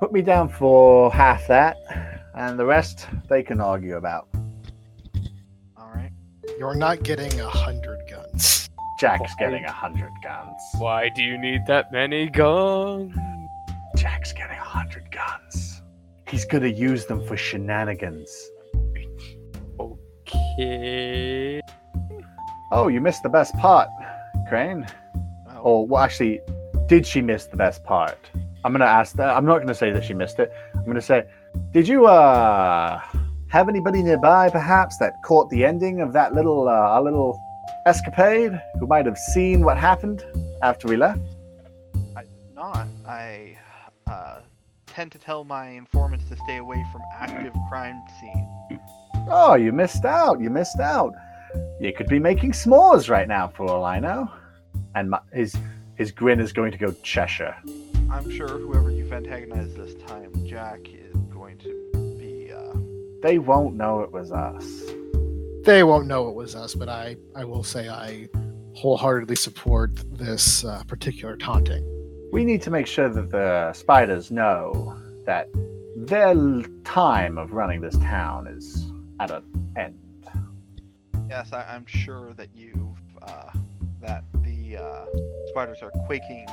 Put 0.00 0.12
me 0.12 0.22
down 0.22 0.48
for 0.48 1.12
half 1.12 1.46
that 1.48 1.76
and 2.34 2.58
the 2.58 2.64
rest 2.64 3.06
they 3.28 3.42
can 3.42 3.60
argue 3.60 3.96
about. 3.96 4.28
All 5.76 5.90
right. 5.94 6.10
You're 6.58 6.74
not 6.74 7.02
getting 7.02 7.38
a 7.38 7.48
hundred 7.48 8.00
guns. 8.08 8.70
Jack's 8.98 9.34
getting 9.38 9.62
a 9.64 9.70
hundred 9.70 10.10
guns. 10.22 10.58
Why 10.78 11.10
do 11.10 11.22
you 11.22 11.36
need 11.36 11.66
that 11.66 11.92
many 11.92 12.30
guns? 12.30 13.14
Jack's 13.94 14.32
getting 14.32 14.56
a 14.56 14.64
hundred 14.64 15.04
guns. 15.12 15.82
He's 16.26 16.46
gonna 16.46 16.68
use 16.68 17.04
them 17.04 17.22
for 17.26 17.36
shenanigans. 17.36 18.50
Okay. 19.78 21.60
Oh, 22.72 22.88
you 22.88 23.02
missed 23.02 23.22
the 23.22 23.28
best 23.28 23.54
part, 23.56 23.88
Crane. 24.48 24.86
Oh, 25.62 25.82
well, 25.82 26.02
actually, 26.02 26.40
did 26.86 27.06
she 27.06 27.20
miss 27.20 27.44
the 27.44 27.56
best 27.58 27.84
part? 27.84 28.18
I'm 28.64 28.72
gonna 28.72 28.84
ask 28.84 29.16
that. 29.16 29.36
I'm 29.36 29.44
not 29.44 29.58
gonna 29.58 29.74
say 29.74 29.90
that 29.90 30.04
she 30.04 30.14
missed 30.14 30.38
it. 30.38 30.52
I'm 30.74 30.84
gonna 30.84 31.00
say, 31.00 31.24
did 31.72 31.88
you 31.88 32.06
uh 32.06 33.00
have 33.48 33.68
anybody 33.68 34.02
nearby, 34.02 34.48
perhaps, 34.48 34.96
that 34.98 35.14
caught 35.24 35.50
the 35.50 35.64
ending 35.64 36.00
of 36.00 36.12
that 36.12 36.34
little 36.34 36.68
uh, 36.68 36.72
our 36.72 37.02
little 37.02 37.40
escapade, 37.86 38.60
who 38.78 38.86
might 38.86 39.06
have 39.06 39.18
seen 39.18 39.64
what 39.64 39.76
happened 39.76 40.24
after 40.62 40.88
we 40.88 40.96
left? 40.96 41.20
I 42.16 42.22
did 42.22 42.54
not. 42.54 42.86
I 43.06 43.58
uh, 44.06 44.40
tend 44.86 45.10
to 45.12 45.18
tell 45.18 45.44
my 45.44 45.68
informants 45.68 46.28
to 46.28 46.36
stay 46.44 46.58
away 46.58 46.84
from 46.92 47.00
active 47.14 47.52
crime 47.68 48.00
scenes. 48.20 48.80
Oh, 49.28 49.54
you 49.54 49.72
missed 49.72 50.04
out. 50.04 50.40
You 50.40 50.50
missed 50.50 50.80
out. 50.80 51.14
You 51.80 51.92
could 51.92 52.08
be 52.08 52.18
making 52.18 52.52
s'mores 52.52 53.08
right 53.08 53.26
now, 53.26 53.48
for 53.48 53.68
all 53.68 53.84
I 53.84 53.98
know. 53.98 54.30
And 54.94 55.10
my, 55.10 55.20
his 55.32 55.56
his 55.96 56.12
grin 56.12 56.40
is 56.40 56.52
going 56.52 56.72
to 56.72 56.78
go 56.78 56.92
Cheshire. 57.02 57.56
I'm 58.10 58.28
sure 58.30 58.48
whoever 58.48 58.90
you've 58.90 59.12
antagonized 59.12 59.76
this 59.76 59.94
time, 60.06 60.32
Jack, 60.44 60.80
is 60.92 61.16
going 61.32 61.58
to 61.58 62.16
be. 62.18 62.52
Uh, 62.52 62.76
They 63.22 63.38
won't 63.38 63.76
know 63.76 64.00
it 64.00 64.10
was 64.10 64.32
us. 64.32 64.64
They 65.64 65.84
won't 65.84 66.06
know 66.06 66.28
it 66.28 66.34
was 66.34 66.56
us, 66.56 66.74
but 66.74 66.88
I, 66.88 67.16
I 67.36 67.44
will 67.44 67.62
say 67.62 67.88
I 67.88 68.28
wholeheartedly 68.74 69.36
support 69.36 69.92
this 70.18 70.64
uh, 70.64 70.82
particular 70.88 71.36
taunting. 71.36 71.84
We 72.32 72.44
need 72.44 72.62
to 72.62 72.70
make 72.70 72.86
sure 72.86 73.08
that 73.08 73.30
the 73.30 73.72
spiders 73.74 74.30
know 74.30 74.96
that 75.26 75.48
their 75.96 76.34
time 76.84 77.38
of 77.38 77.52
running 77.52 77.80
this 77.80 77.96
town 77.98 78.48
is 78.48 78.90
at 79.20 79.30
an 79.30 79.44
end. 79.76 79.98
yes, 81.28 81.52
I, 81.52 81.62
I'm 81.62 81.86
sure 81.86 82.32
that 82.34 82.48
you've. 82.54 82.98
Uh, 83.22 83.50
that 84.00 84.24
the 84.42 84.78
uh, 84.78 85.04
spiders 85.48 85.78
are 85.82 85.90
quaking 86.06 86.46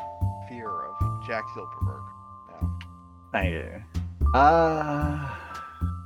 fear 0.50 0.70
of 0.70 1.07
Jack 1.28 1.44
Silverberg. 1.54 2.02
Now, 2.50 2.80
Thank 3.32 3.52
you. 3.54 3.84
Uh, 4.34 5.30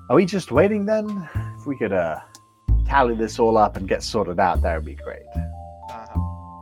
are 0.09 0.15
we 0.15 0.25
just 0.25 0.51
waiting 0.51 0.85
then? 0.85 1.29
If 1.57 1.65
we 1.67 1.75
could 1.77 1.93
uh, 1.93 2.19
tally 2.85 3.15
this 3.15 3.37
all 3.39 3.57
up 3.57 3.77
and 3.77 3.87
get 3.87 4.01
sorted 4.03 4.39
out, 4.39 4.61
that 4.63 4.75
would 4.75 4.85
be 4.85 4.95
great. 4.95 5.21
uh, 5.89 6.05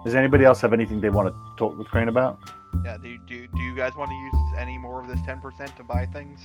Does 0.03 0.13
anybody 0.15 0.43
else 0.45 0.59
have 0.61 0.73
anything 0.73 0.99
they 1.01 1.09
want 1.09 1.29
to 1.29 1.35
talk 1.57 1.77
with 1.77 1.87
Crane 1.87 2.09
about? 2.09 2.39
yeah. 2.85 2.97
Do, 3.01 3.17
do 3.27 3.47
do 3.47 3.61
you 3.63 3.75
guys 3.75 3.95
want 3.95 4.09
to 4.11 4.15
use 4.15 4.35
any 4.57 4.77
more 4.77 5.01
of 5.01 5.07
this 5.07 5.19
10% 5.21 5.75
to 5.77 5.83
buy 5.83 6.05
things? 6.07 6.39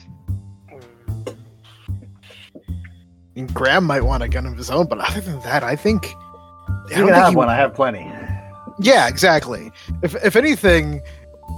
I 1.26 1.34
mean, 3.34 3.46
Graham 3.48 3.84
might 3.84 4.02
want 4.02 4.22
a 4.22 4.28
gun 4.28 4.46
of 4.46 4.56
his 4.56 4.70
own, 4.70 4.86
but 4.86 4.98
other 4.98 5.20
than 5.20 5.40
that, 5.40 5.62
I 5.64 5.74
think. 5.76 6.06
I 6.06 6.10
You 6.10 6.74
don't 6.88 6.88
can 6.88 7.06
think 7.06 7.14
have 7.16 7.30
he- 7.30 7.36
one. 7.36 7.48
I 7.48 7.56
have 7.56 7.74
plenty. 7.74 8.10
Yeah, 8.80 9.06
exactly. 9.08 9.70
If 10.02 10.14
if 10.24 10.34
anything, 10.36 11.00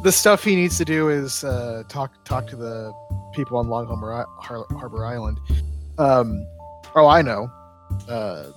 the 0.03 0.13
stuff 0.13 0.45
he 0.45 0.55
needs 0.55 0.79
to 0.79 0.85
do 0.85 1.09
is 1.09 1.45
uh, 1.45 1.83
talk 1.89 2.13
talk 2.25 2.47
to 2.49 2.57
the 2.57 2.93
people 3.35 3.57
on 3.57 3.69
Long 3.69 3.87
Harbor, 3.87 4.27
Har- 4.41 4.67
Harbor 4.71 5.05
Island. 5.05 5.39
Um, 5.99 6.47
oh, 6.95 7.07
I 7.07 7.23
know. 7.23 7.51
Uh, 8.09 8.51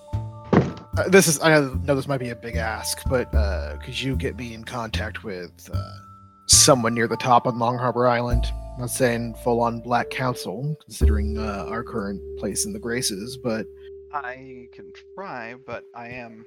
this 1.08 1.28
is 1.28 1.42
I 1.42 1.50
know, 1.50 1.74
know 1.86 1.96
this 1.96 2.08
might 2.08 2.20
be 2.20 2.30
a 2.30 2.36
big 2.36 2.56
ask, 2.56 3.02
but 3.10 3.34
uh, 3.34 3.78
could 3.78 4.00
you 4.00 4.16
get 4.16 4.36
me 4.36 4.54
in 4.54 4.64
contact 4.64 5.24
with 5.24 5.70
uh, 5.74 5.94
someone 6.48 6.94
near 6.94 7.08
the 7.08 7.18
top 7.18 7.48
on 7.48 7.58
Long 7.60 7.78
Harbor 7.78 8.08
Island? 8.08 8.46
I'm 8.74 8.82
not 8.82 8.90
saying 8.90 9.36
full 9.44 9.62
on 9.62 9.82
Black 9.82 10.10
Council, 10.10 10.76
considering 10.84 11.38
uh, 11.38 11.66
our 11.68 11.84
current 11.84 12.22
place 12.40 12.66
in 12.66 12.74
the 12.74 12.80
Graces, 12.80 13.38
but 13.44 13.66
I 14.14 14.68
can 14.74 14.92
try, 15.16 15.56
but 15.66 15.84
I 15.96 16.10
am 16.10 16.46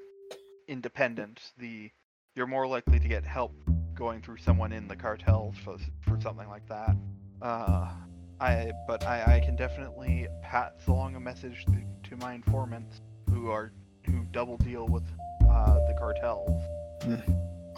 independent. 0.69 1.41
The 1.59 1.91
you're 2.35 2.47
more 2.47 2.67
likely 2.67 2.99
to 2.99 3.09
get 3.09 3.25
help 3.25 3.55
going 4.03 4.21
through 4.21 4.37
someone 4.37 4.73
in 4.73 4.89
the 4.89 4.97
cartels 4.97 5.55
for 5.65 5.77
for 6.01 6.21
something 6.21 6.49
like 6.49 6.67
that. 6.69 6.97
Uh, 7.41 7.89
I 8.41 8.73
but 8.89 9.07
I, 9.07 9.37
I 9.37 9.41
can 9.41 9.55
definitely 9.55 10.27
pass 10.43 10.73
along 10.89 11.15
a 11.15 11.21
message 11.21 11.65
to, 11.67 12.09
to 12.11 12.17
my 12.17 12.35
informants 12.35 13.01
who 13.31 13.49
are 13.49 13.73
who 14.05 14.25
double 14.33 14.57
deal 14.57 14.89
with 14.89 15.05
uh, 15.49 15.75
the 15.87 15.95
cartels. 15.97 16.65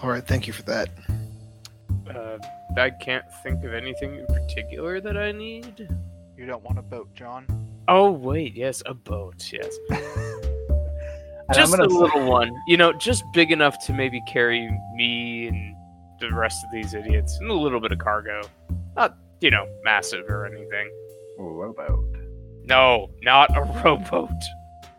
All 0.02 0.08
right, 0.08 0.26
thank 0.26 0.46
you 0.46 0.54
for 0.54 0.62
that. 0.62 0.88
Uh, 2.08 2.38
I 2.78 2.88
can't 2.88 3.26
think 3.42 3.62
of 3.62 3.74
anything 3.74 4.16
in 4.16 4.24
particular 4.24 5.02
that 5.02 5.18
I 5.18 5.30
need. 5.30 5.86
You 6.38 6.46
don't 6.46 6.64
want 6.64 6.78
a 6.78 6.82
boat, 6.82 7.14
John? 7.14 7.44
Oh 7.86 8.10
wait, 8.10 8.54
yes, 8.56 8.82
a 8.86 8.94
boat. 8.94 9.46
Yes, 9.52 9.76
just 11.54 11.74
a 11.74 11.84
little 11.84 12.24
one. 12.24 12.50
You 12.66 12.78
know, 12.78 12.94
just 12.94 13.24
big 13.34 13.52
enough 13.52 13.76
to 13.84 13.92
maybe 13.92 14.22
carry 14.26 14.70
me 14.96 15.48
and 15.48 15.73
the 16.20 16.30
rest 16.34 16.64
of 16.64 16.70
these 16.72 16.94
idiots 16.94 17.36
and 17.40 17.50
a 17.50 17.54
little 17.54 17.80
bit 17.80 17.92
of 17.92 17.98
cargo. 17.98 18.42
Not, 18.96 19.16
you 19.40 19.50
know, 19.50 19.66
massive 19.82 20.24
or 20.28 20.46
anything. 20.46 20.90
Ooh, 21.40 21.50
rowboat. 21.50 22.04
No, 22.64 23.10
not 23.22 23.54
a 23.56 23.60
rowboat. 23.84 24.30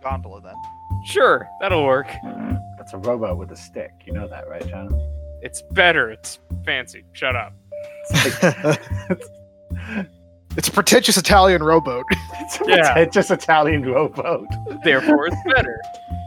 Gondola 0.03 0.41
then. 0.41 0.55
Sure, 1.05 1.47
that'll 1.59 1.85
work. 1.85 2.07
That's 2.77 2.93
a 2.93 2.97
rowboat 2.97 3.37
with 3.37 3.51
a 3.51 3.55
stick. 3.57 3.91
You 4.05 4.13
know 4.13 4.27
that, 4.27 4.47
right, 4.47 4.65
John? 4.67 4.89
It's 5.41 5.61
better. 5.71 6.11
It's 6.11 6.39
fancy. 6.65 7.03
Shut 7.13 7.35
up. 7.35 7.53
It's, 8.11 8.43
like, 8.43 10.07
It's 10.57 10.67
a 10.67 10.71
pretentious 10.71 11.17
Italian 11.17 11.61
rowboat. 11.63 12.05
it's 12.11 12.59
a 12.61 12.63
Yeah. 12.67 12.93
pretentious 12.93 13.31
Italian 13.31 13.83
rowboat. 13.85 14.47
Therefore, 14.83 15.27
it's 15.27 15.35
better. 15.53 15.79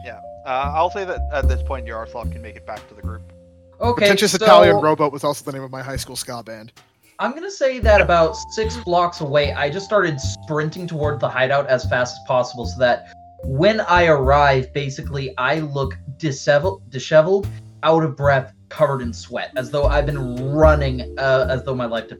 Yeah. 0.05 0.21
Uh, 0.47 0.73
I'll 0.75 0.91
say 0.91 1.05
that 1.05 1.21
at 1.33 1.49
this 1.49 1.63
point, 1.63 1.87
Yaroslav 1.87 2.31
can 2.31 2.43
make 2.43 2.57
it 2.57 2.67
back 2.67 2.87
to 2.89 2.95
the 2.95 3.03
group. 3.03 3.33
Okay, 3.81 4.01
pretentious 4.01 4.33
so 4.33 4.45
Italian 4.45 4.77
rowboat 4.77 5.13
was 5.13 5.25
also 5.25 5.45
the 5.45 5.53
name 5.53 5.63
of 5.63 5.71
my 5.71 5.83
high 5.83 5.97
school 5.97 6.17
ska 6.17 6.43
band. 6.43 6.73
I'm 7.21 7.33
gonna 7.33 7.51
say 7.51 7.79
that 7.81 8.01
about 8.01 8.37
six 8.53 8.77
blocks 8.77 9.21
away, 9.21 9.53
I 9.53 9.71
just 9.71 9.87
started 9.87 10.21
sprinting 10.21 10.87
toward 10.87 11.21
the 11.21 11.29
hideout 11.29 11.67
as 11.67 11.85
fast 11.89 12.17
as 12.17 12.27
possible, 12.27 12.67
so 12.67 12.79
that 12.79 13.13
when 13.45 13.81
I 13.81 14.07
arrive, 14.07 14.73
basically 14.73 15.37
I 15.39 15.61
look 15.61 15.97
disheveled, 16.17 16.89
disheveled, 16.91 17.47
out 17.83 18.03
of 18.05 18.17
breath, 18.17 18.53
covered 18.69 19.01
in 19.01 19.13
sweat, 19.13 19.53
as 19.57 19.71
though 19.71 19.85
I've 19.85 20.07
been 20.07 20.53
running, 20.53 21.17
uh, 21.19 21.47
as 21.49 21.65
though 21.65 21.75
my 21.75 21.87
life. 21.87 22.09
De- 22.09 22.19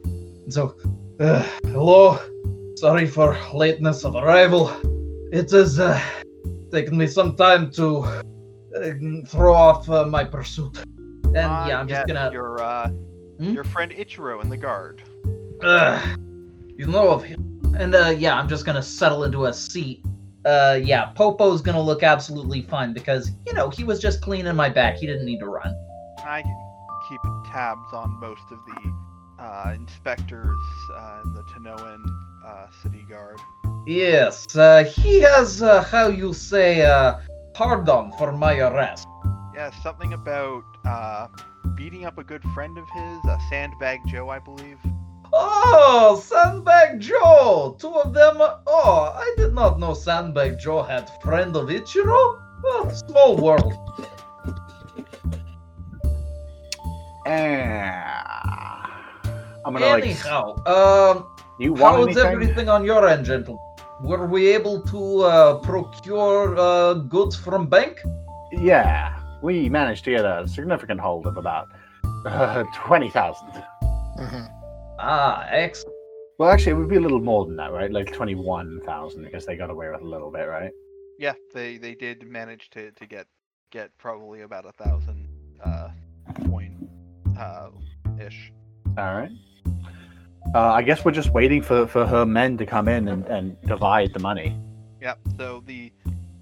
so, 0.49 0.75
uh, 1.19 1.43
hello, 1.63 2.19
sorry 2.75 3.05
for 3.05 3.37
lateness 3.53 4.05
of 4.05 4.15
arrival. 4.15 4.69
It 5.31 5.51
has 5.51 5.79
uh, 5.79 6.01
taken 6.71 6.97
me 6.97 7.07
some 7.07 7.35
time 7.35 7.69
to 7.71 7.99
uh, 7.99 8.21
throw 9.27 9.53
off 9.53 9.89
uh, 9.89 10.05
my 10.05 10.23
pursuit, 10.23 10.83
and 11.35 11.51
Ah, 11.51 11.67
yeah, 11.67 11.79
I'm 11.79 11.87
just 11.87 12.07
gonna. 12.07 12.29
Your 12.31 12.61
uh, 12.61 12.89
Hmm? 13.39 13.53
your 13.53 13.63
friend 13.63 13.91
Ichiro 13.91 14.43
in 14.43 14.49
the 14.49 14.57
guard. 14.57 15.01
Ugh, 15.63 16.19
you 16.77 16.87
know 16.87 17.09
of 17.09 17.23
him. 17.23 17.39
And 17.77 17.95
uh, 17.95 18.13
yeah, 18.17 18.37
I'm 18.37 18.49
just 18.49 18.65
gonna 18.65 18.83
settle 18.83 19.23
into 19.23 19.45
a 19.45 19.53
seat. 19.53 20.03
Uh, 20.45 20.77
yeah, 20.81 21.11
Popo's 21.13 21.61
gonna 21.61 21.81
look 21.81 22.03
absolutely 22.03 22.61
fine 22.63 22.91
because 22.93 23.31
you 23.47 23.53
know 23.53 23.69
he 23.69 23.85
was 23.85 23.99
just 23.99 24.21
cleaning 24.21 24.55
my 24.55 24.67
back. 24.69 24.97
He 24.97 25.07
didn't 25.07 25.25
need 25.25 25.39
to 25.39 25.45
run. 25.45 25.73
I 26.19 26.43
keep 27.07 27.21
tabs 27.51 27.93
on 27.93 28.19
most 28.19 28.43
of 28.51 28.59
the 28.65 29.43
uh, 29.43 29.71
inspectors 29.73 30.59
uh, 30.93 31.21
in 31.23 31.33
the 31.33 31.43
Tanoan 31.43 32.03
uh, 32.45 32.67
city 32.83 33.05
guard. 33.09 33.39
Yes, 33.87 34.53
uh, 34.57 34.83
he 34.83 35.21
has 35.21 35.61
uh, 35.61 35.81
how 35.83 36.07
you 36.07 36.33
say 36.33 36.81
uh, 36.81 37.19
pardon 37.53 38.11
for 38.17 38.33
my 38.33 38.57
arrest. 38.59 39.07
Yeah, 39.59 39.71
something 39.83 40.13
about 40.13 40.63
uh, 40.85 41.27
beating 41.75 42.05
up 42.05 42.17
a 42.17 42.23
good 42.23 42.41
friend 42.55 42.77
of 42.77 42.85
his, 42.95 43.19
uh, 43.25 43.37
Sandbag 43.49 43.99
Joe, 44.07 44.29
I 44.29 44.39
believe. 44.39 44.77
Oh, 45.33 46.17
Sandbag 46.23 47.01
Joe! 47.01 47.75
Two 47.77 47.93
of 47.93 48.13
them. 48.13 48.37
Oh, 48.39 49.13
I 49.13 49.35
did 49.35 49.53
not 49.53 49.77
know 49.77 49.93
Sandbag 49.93 50.59
Joe 50.59 50.81
had 50.81 51.11
friend 51.21 51.57
of 51.57 51.67
Ichiro. 51.67 52.39
Well, 52.63 52.89
small 52.89 53.35
world. 53.35 53.73
Ah. 57.27 59.19
I'm 59.65 59.73
gonna 59.73 59.87
like. 59.87 60.03
Anyhow, 60.05 60.55
um, 60.67 61.35
You 61.59 61.73
want 61.73 61.97
How's 61.97 62.05
anything? 62.15 62.25
everything 62.31 62.69
on 62.69 62.85
your 62.85 63.05
end, 63.05 63.25
gentlemen? 63.25 63.61
Were 63.99 64.25
we 64.25 64.47
able 64.47 64.81
to 64.83 65.23
uh, 65.23 65.57
procure 65.59 66.57
uh, 66.57 66.93
goods 66.93 67.35
from 67.35 67.67
bank? 67.67 68.01
Yeah, 68.53 69.18
we 69.41 69.69
managed 69.69 70.03
to 70.05 70.11
get 70.11 70.25
a 70.25 70.47
significant 70.47 70.99
hold 70.99 71.27
of 71.27 71.37
about 71.37 71.67
uh, 72.25 72.63
twenty 72.75 73.09
thousand. 73.09 73.51
hmm 74.17 74.45
Ah, 74.99 75.45
excellent. 75.49 75.95
Well, 76.37 76.49
actually, 76.49 76.73
it 76.73 76.75
would 76.75 76.89
be 76.89 76.95
a 76.95 77.01
little 77.01 77.21
more 77.21 77.45
than 77.45 77.55
that, 77.57 77.71
right? 77.71 77.91
Like 77.91 78.11
twenty-one 78.13 78.81
thousand, 78.85 79.23
because 79.23 79.45
they 79.45 79.55
got 79.55 79.69
away 79.69 79.89
with 79.89 80.01
a 80.01 80.05
little 80.05 80.31
bit, 80.31 80.43
right? 80.43 80.71
Yeah, 81.17 81.33
they, 81.53 81.77
they 81.77 81.95
did 81.95 82.25
manage 82.27 82.69
to, 82.71 82.91
to 82.91 83.05
get 83.05 83.27
get 83.71 83.91
probably 83.97 84.41
about 84.41 84.65
a 84.65 84.71
thousand 84.71 85.27
uh, 85.63 85.89
coin 86.45 86.89
uh, 87.37 87.69
ish. 88.19 88.51
All 88.97 89.15
right. 89.15 89.31
Uh, 90.55 90.71
I 90.71 90.81
guess 90.81 91.05
we're 91.05 91.11
just 91.11 91.31
waiting 91.31 91.61
for, 91.61 91.85
for 91.85 92.07
her 92.07 92.25
men 92.25 92.57
to 92.57 92.65
come 92.65 92.87
in 92.87 93.07
and, 93.09 93.25
and 93.27 93.61
divide 93.67 94.13
the 94.13 94.19
money. 94.19 94.57
Yep. 95.01 95.19
So 95.37 95.63
the 95.65 95.91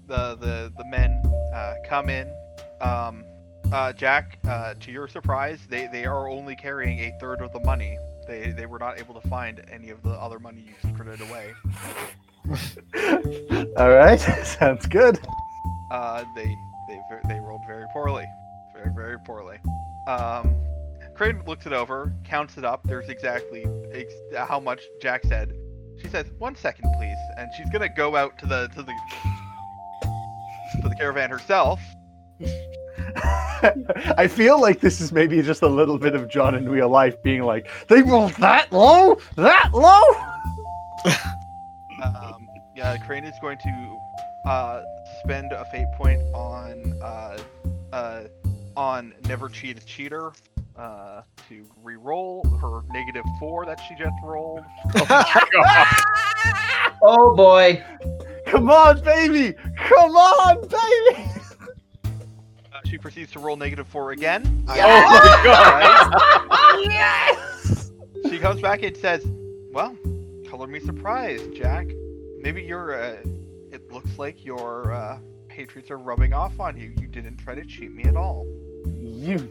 the 0.06 0.36
the 0.36 0.72
the 0.76 0.84
men 0.86 1.22
uh, 1.54 1.74
come 1.86 2.08
in. 2.08 2.32
Um, 2.80 3.24
uh, 3.72 3.92
Jack, 3.92 4.38
uh, 4.48 4.74
to 4.80 4.90
your 4.90 5.08
surprise, 5.08 5.58
they, 5.68 5.88
they 5.88 6.04
are 6.04 6.28
only 6.28 6.56
carrying 6.56 6.98
a 7.00 7.16
third 7.20 7.40
of 7.42 7.52
the 7.52 7.60
money. 7.60 7.98
They 8.26 8.50
they 8.50 8.66
were 8.66 8.78
not 8.78 8.98
able 8.98 9.18
to 9.18 9.26
find 9.28 9.64
any 9.72 9.88
of 9.88 10.02
the 10.02 10.10
other 10.10 10.38
money 10.38 10.66
you 10.66 10.74
secreted 10.90 11.22
away. 11.22 11.54
All 13.78 13.90
right, 13.90 14.20
sounds 14.44 14.86
good. 14.86 15.18
Uh, 15.90 16.24
they 16.34 16.54
they 16.88 17.00
they 17.26 17.40
rolled 17.40 17.62
very 17.66 17.86
poorly, 17.92 18.26
very 18.74 18.92
very 18.94 19.18
poorly. 19.18 19.58
Um, 20.06 20.54
Crane 21.14 21.42
looks 21.46 21.66
it 21.66 21.72
over, 21.72 22.12
counts 22.24 22.58
it 22.58 22.64
up. 22.64 22.82
There's 22.84 23.08
exactly 23.08 23.66
ex- 23.92 24.14
how 24.46 24.60
much 24.60 24.80
Jack 25.00 25.24
said. 25.24 25.52
She 26.00 26.08
says, 26.08 26.26
"One 26.38 26.54
second, 26.54 26.92
please," 26.98 27.16
and 27.38 27.50
she's 27.56 27.68
gonna 27.70 27.88
go 27.88 28.14
out 28.14 28.38
to 28.38 28.46
the 28.46 28.68
to 28.74 28.82
the 28.82 28.92
to 30.82 30.88
the 30.88 30.94
caravan 30.96 31.30
herself. 31.30 31.80
I 34.18 34.28
feel 34.28 34.60
like 34.60 34.80
this 34.80 35.00
is 35.00 35.12
maybe 35.12 35.40
just 35.42 35.62
a 35.62 35.68
little 35.68 35.98
bit 35.98 36.14
of 36.14 36.28
John 36.28 36.54
in 36.54 36.68
real 36.68 36.88
life 36.88 37.20
being 37.22 37.42
like, 37.42 37.68
they 37.88 38.02
rolled 38.02 38.32
that 38.34 38.72
low, 38.72 39.18
that 39.36 39.70
low. 39.72 40.02
Um, 42.00 42.48
yeah, 42.76 42.96
Crane 42.96 43.24
is 43.24 43.34
going 43.40 43.58
to 43.58 43.98
uh, 44.46 44.84
spend 45.24 45.50
a 45.52 45.64
fate 45.72 45.88
point 45.96 46.22
on 46.32 46.94
uh, 47.02 47.38
uh, 47.92 48.22
on 48.76 49.12
Never 49.26 49.48
Cheat 49.48 49.78
a 49.78 49.84
Cheater 49.84 50.30
uh, 50.76 51.22
to 51.48 51.66
re-roll 51.82 52.44
her 52.60 52.82
negative 52.92 53.24
four 53.40 53.66
that 53.66 53.80
she 53.88 53.96
just 53.96 54.14
rolled. 54.22 54.64
Oh 57.02 57.34
boy. 57.36 57.82
Come 58.46 58.70
on, 58.70 59.02
baby! 59.04 59.54
Come 59.76 60.16
on, 60.16 60.60
baby! 60.62 60.70
She 60.70 60.87
proceeds 63.08 63.32
to 63.32 63.38
roll 63.38 63.56
negative 63.56 63.88
four 63.88 64.10
again. 64.10 64.42
Oh 64.68 64.76
my 64.76 65.40
god! 66.78 66.90
yes! 66.90 67.90
She 68.28 68.38
comes 68.38 68.60
back 68.60 68.82
and 68.82 68.94
says, 68.94 69.24
"Well, 69.72 69.96
color 70.46 70.66
me 70.66 70.78
surprised, 70.78 71.54
Jack. 71.54 71.86
Maybe 72.42 72.60
your 72.60 73.00
uh, 73.00 73.16
it 73.72 73.90
looks 73.90 74.18
like 74.18 74.44
your 74.44 74.92
uh, 74.92 75.20
patriots 75.48 75.90
are 75.90 75.96
rubbing 75.96 76.34
off 76.34 76.60
on 76.60 76.76
you. 76.76 76.92
You 77.00 77.06
didn't 77.06 77.38
try 77.38 77.54
to 77.54 77.64
cheat 77.64 77.92
me 77.92 78.04
at 78.04 78.14
all." 78.14 78.46
You, 78.94 79.50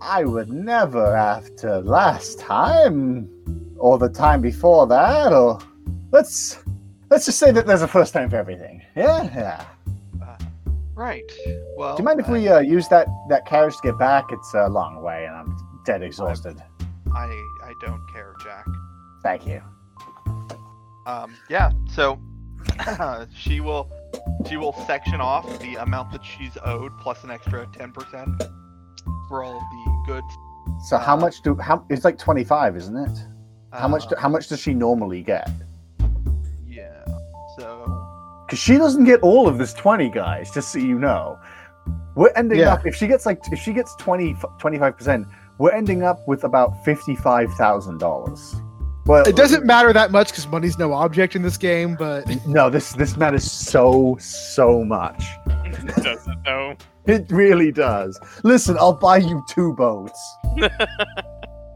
I 0.00 0.24
would 0.24 0.50
never 0.50 1.14
after 1.14 1.78
last 1.82 2.40
time, 2.40 3.30
or 3.78 3.98
the 3.98 4.08
time 4.08 4.40
before 4.40 4.88
that, 4.88 5.32
or 5.32 5.60
let's 6.10 6.58
let's 7.08 7.24
just 7.24 7.38
say 7.38 7.52
that 7.52 7.68
there's 7.68 7.82
a 7.82 7.88
first 7.88 8.12
time 8.12 8.30
for 8.30 8.36
everything. 8.36 8.82
Yeah, 8.96 9.22
yeah. 9.32 9.64
Right. 11.00 11.32
Well, 11.78 11.96
Do 11.96 12.02
you 12.02 12.04
mind 12.04 12.20
if 12.20 12.28
we 12.28 12.46
uh, 12.46 12.58
use 12.58 12.86
that 12.88 13.06
that 13.30 13.46
carriage 13.46 13.74
to 13.76 13.80
get 13.82 13.98
back? 13.98 14.26
It's 14.32 14.52
a 14.52 14.68
long 14.68 15.00
way, 15.02 15.24
and 15.24 15.34
I'm 15.34 15.56
dead 15.86 16.02
exhausted. 16.02 16.62
I 17.14 17.24
I 17.64 17.72
don't 17.80 18.02
care, 18.12 18.34
Jack. 18.44 18.66
Thank 19.22 19.46
you. 19.46 19.62
Um, 21.06 21.34
yeah. 21.48 21.70
So 21.90 22.18
she 23.34 23.60
will 23.60 23.90
she 24.46 24.58
will 24.58 24.74
section 24.86 25.22
off 25.22 25.46
the 25.60 25.76
amount 25.76 26.12
that 26.12 26.22
she's 26.22 26.58
owed 26.66 26.92
plus 26.98 27.24
an 27.24 27.30
extra 27.30 27.66
ten 27.72 27.92
percent 27.92 28.42
for 29.26 29.42
all 29.42 29.56
of 29.56 29.62
the 29.70 30.02
goods. 30.06 30.34
So 30.90 30.98
how 30.98 31.16
Uh, 31.16 31.20
much 31.20 31.40
do 31.40 31.54
how? 31.56 31.82
It's 31.88 32.04
like 32.04 32.18
twenty 32.18 32.44
five, 32.44 32.76
isn't 32.76 32.94
it? 32.94 33.18
How 33.72 33.88
much? 33.88 34.06
Do, 34.06 34.16
Uh, 34.16 34.20
how 34.20 34.28
much 34.28 34.48
does 34.48 34.60
she 34.60 34.74
normally 34.74 35.22
get? 35.22 35.48
Yeah. 38.52 38.56
So 38.56 38.56
Because 38.56 38.58
she 38.58 38.76
doesn't 38.78 39.04
get 39.04 39.20
all 39.20 39.48
of 39.48 39.58
this 39.58 39.72
twenty, 39.72 40.08
guys. 40.10 40.50
Just 40.50 40.72
so 40.72 40.78
you 40.78 40.98
know, 40.98 41.38
we're 42.14 42.32
ending 42.36 42.58
Yeah. 42.58 42.74
up 42.74 42.86
if 42.86 42.94
she 42.94 43.06
gets 43.06 43.26
like 43.26 43.40
if 43.52 43.58
she 43.58 43.72
gets 43.72 43.94
25 43.96 44.96
percent, 44.96 45.26
we're 45.58 45.72
ending 45.72 46.02
up 46.02 46.18
with 46.26 46.44
about 46.44 46.84
fifty 46.84 47.14
five 47.16 47.52
thousand 47.54 47.98
dollars. 47.98 48.54
Well, 49.06 49.26
It 49.26 49.34
doesn't 49.34 49.64
matter 49.64 49.92
that 49.92 50.10
much 50.12 50.28
because 50.28 50.46
money's 50.46 50.78
no 50.78 50.92
object 50.92 51.34
in 51.34 51.42
this 51.42 51.56
game, 51.56 51.96
but 51.98 52.24
No, 52.46 52.70
this 52.70 52.92
this 52.92 53.16
matters 53.16 53.50
so 53.50 54.16
so 54.20 54.84
much. 54.84 55.24
it 55.46 56.02
Does 56.02 56.26
it 56.28 56.38
though? 56.44 56.76
It 57.06 57.26
really 57.30 57.72
does. 57.72 58.20
Listen, 58.44 58.76
I'll 58.78 58.92
buy 58.92 59.16
you 59.16 59.42
two 59.48 59.72
boats 59.72 60.20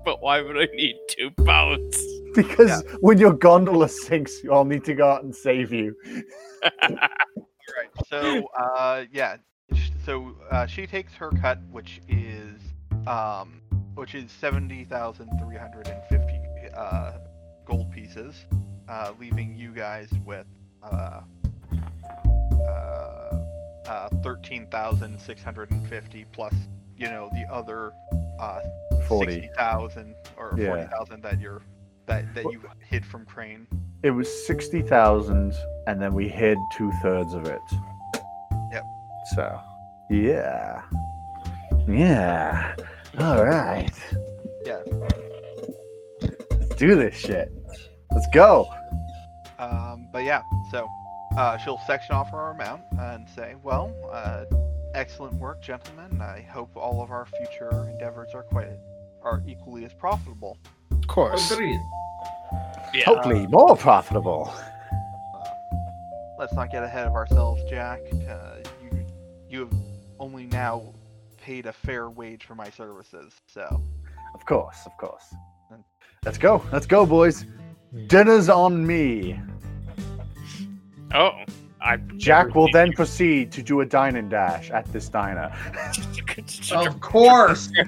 But 0.04 0.22
why 0.22 0.40
would 0.40 0.56
I 0.56 0.66
need 0.74 0.96
two 1.08 1.30
boats? 1.30 2.04
because 2.34 2.82
when 3.00 3.18
your 3.18 3.32
gondola 3.32 3.88
sinks, 3.88 4.40
I'll 4.50 4.64
need 4.64 4.84
to 4.84 4.94
go 4.94 5.08
out 5.08 5.22
and 5.24 5.34
save 5.34 5.72
you. 5.72 5.96
Right. 7.76 8.06
So, 8.08 8.46
uh, 8.56 9.04
yeah. 9.10 9.38
So 10.04 10.36
uh, 10.50 10.66
she 10.66 10.86
takes 10.86 11.14
her 11.14 11.30
cut, 11.30 11.58
which 11.70 12.00
is 12.08 12.60
um, 13.06 13.62
which 13.94 14.14
is 14.14 14.30
seventy 14.30 14.84
thousand 14.84 15.30
three 15.40 15.56
hundred 15.56 15.88
and 15.88 16.00
fifty 16.04 16.40
uh, 16.76 17.12
gold 17.64 17.90
pieces, 17.90 18.44
uh, 18.88 19.12
leaving 19.18 19.56
you 19.56 19.72
guys 19.72 20.08
with 20.26 20.46
uh, 20.82 21.22
uh, 22.68 23.40
uh, 23.88 24.08
thirteen 24.22 24.66
thousand 24.66 25.18
six 25.18 25.42
hundred 25.42 25.70
and 25.70 25.88
fifty 25.88 26.26
plus, 26.32 26.54
you 26.96 27.07
know, 27.09 27.28
the 27.33 27.44
other 27.52 27.92
uh, 28.40 28.61
Forty. 29.07 29.33
sixty 29.33 29.50
thousand 29.57 30.14
or 30.37 30.54
Yeah. 30.57 30.68
forty 30.68 30.87
thousand 30.87 31.22
that 31.22 31.40
you're 31.40 31.62
that 32.07 32.35
that 32.35 32.44
you 32.44 32.61
hid 32.80 33.04
from 33.04 33.24
Crane. 33.24 33.66
It 34.02 34.11
was 34.11 34.28
sixty 34.46 34.83
thousand, 34.83 35.54
and 35.87 36.00
then 36.00 36.12
we 36.14 36.28
hid 36.28 36.59
two 36.76 36.92
thirds 37.02 37.33
of 37.35 37.46
it. 37.46 37.61
Yep. 38.72 38.85
So, 39.35 39.61
yeah, 40.11 40.83
yeah. 41.88 42.74
All 43.18 43.44
right. 43.44 43.90
Yeah. 44.66 44.83
Let's 46.20 46.74
do 46.76 46.94
this 46.94 47.14
shit. 47.14 47.50
Let's 48.12 48.26
go. 48.33 48.68
Um, 49.59 50.09
but 50.12 50.24
yeah, 50.24 50.42
so 50.70 50.88
uh, 51.37 51.57
she'll 51.59 51.80
section 51.87 52.14
off 52.14 52.30
her 52.30 52.50
amount 52.50 52.83
and 52.98 53.28
say, 53.28 53.54
"Well, 53.62 53.94
uh, 54.12 54.44
excellent 54.94 55.35
work, 55.35 55.62
gentlemen. 55.62 56.20
I 56.20 56.40
hope 56.42 56.76
all 56.76 57.02
of 57.02 57.11
our 57.11 57.26
future 57.26 57.88
endeavors 57.90 58.30
are 58.35 58.42
quite 58.42 58.68
are 59.22 59.42
equally 59.46 59.85
as 59.85 59.92
profitable." 59.94 60.59
of 60.90 61.07
course. 61.07 61.50
Agreed. 61.50 61.80
Yeah. 62.94 63.04
Hopefully, 63.07 63.46
more 63.48 63.76
profitable. 63.76 64.52
Uh, 64.54 65.44
let's 66.38 66.52
not 66.54 66.70
get 66.70 66.83
ahead 66.83 67.07
of 67.07 67.14
ourselves, 67.14 67.62
Jack. 67.68 68.00
Uh, 68.28 68.57
you 68.83 69.07
you 69.48 69.61
have 69.61 69.72
only 70.18 70.46
now 70.46 70.94
paid 71.37 71.66
a 71.66 71.72
fair 71.72 72.09
wage 72.09 72.44
for 72.44 72.54
my 72.54 72.70
services, 72.70 73.35
so 73.46 73.83
Of 74.35 74.44
course, 74.46 74.78
of 74.87 74.96
course. 74.96 75.35
Let's 76.24 76.38
go. 76.38 76.62
Let's 76.72 76.87
go, 76.87 77.04
boys. 77.04 77.44
Dinner's 78.07 78.48
on 78.48 78.87
me. 78.87 79.38
Oh, 81.12 81.43
I. 81.84 81.96
Jack 82.16 82.54
will 82.54 82.68
then 82.72 82.92
proceed 82.92 83.50
to 83.52 83.62
do 83.62 83.80
a 83.80 83.86
dine 83.86 84.16
and 84.16 84.30
dash 84.30 84.70
at 84.70 84.90
this 84.92 85.08
diner. 85.08 85.52
Of 86.72 87.00
course. 87.00 87.70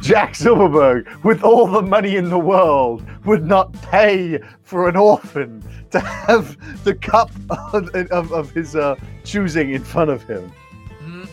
Jack 0.00 0.34
Silverberg, 0.34 1.06
with 1.24 1.42
all 1.42 1.66
the 1.66 1.82
money 1.82 2.16
in 2.16 2.30
the 2.30 2.38
world, 2.38 3.04
would 3.24 3.44
not 3.44 3.72
pay 3.82 4.38
for 4.62 4.88
an 4.88 4.96
orphan 4.96 5.62
to 5.90 6.00
have 6.00 6.56
the 6.84 6.94
cup 6.94 7.30
of, 7.74 7.88
of, 7.94 8.32
of 8.32 8.50
his 8.52 8.74
uh, 8.76 8.96
choosing 9.24 9.72
in 9.74 9.84
front 9.84 10.10
of 10.10 10.22
him. 10.24 10.50
Mm, 11.02 11.28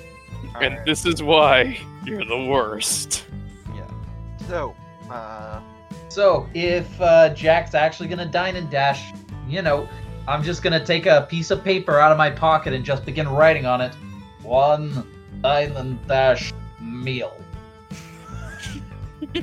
And 0.55 0.55
Alright, 0.55 0.85
this 0.85 1.05
is 1.05 1.23
why 1.23 1.79
you're 2.05 2.25
the 2.25 2.45
worst. 2.45 3.25
yeah. 3.73 3.87
So, 4.49 4.75
uh, 5.09 5.61
So 6.09 6.49
if 6.53 6.99
uh, 7.01 7.33
Jack's 7.33 7.75
actually 7.75 8.09
gonna 8.09 8.25
dine 8.25 8.55
and 8.55 8.69
dash, 8.69 9.13
you 9.47 9.61
know, 9.61 9.87
I'm 10.27 10.43
just 10.43 10.63
gonna 10.63 10.83
take 10.83 11.05
a 11.05 11.27
piece 11.29 11.51
of 11.51 11.63
paper 11.63 11.99
out 11.99 12.11
of 12.11 12.17
my 12.17 12.29
pocket 12.29 12.73
and 12.73 12.83
just 12.83 13.05
begin 13.05 13.27
writing 13.27 13.65
on 13.65 13.81
it. 13.81 13.93
One 14.43 15.07
dine 15.41 15.71
and 15.71 16.05
dash 16.07 16.53
meal. 16.81 17.35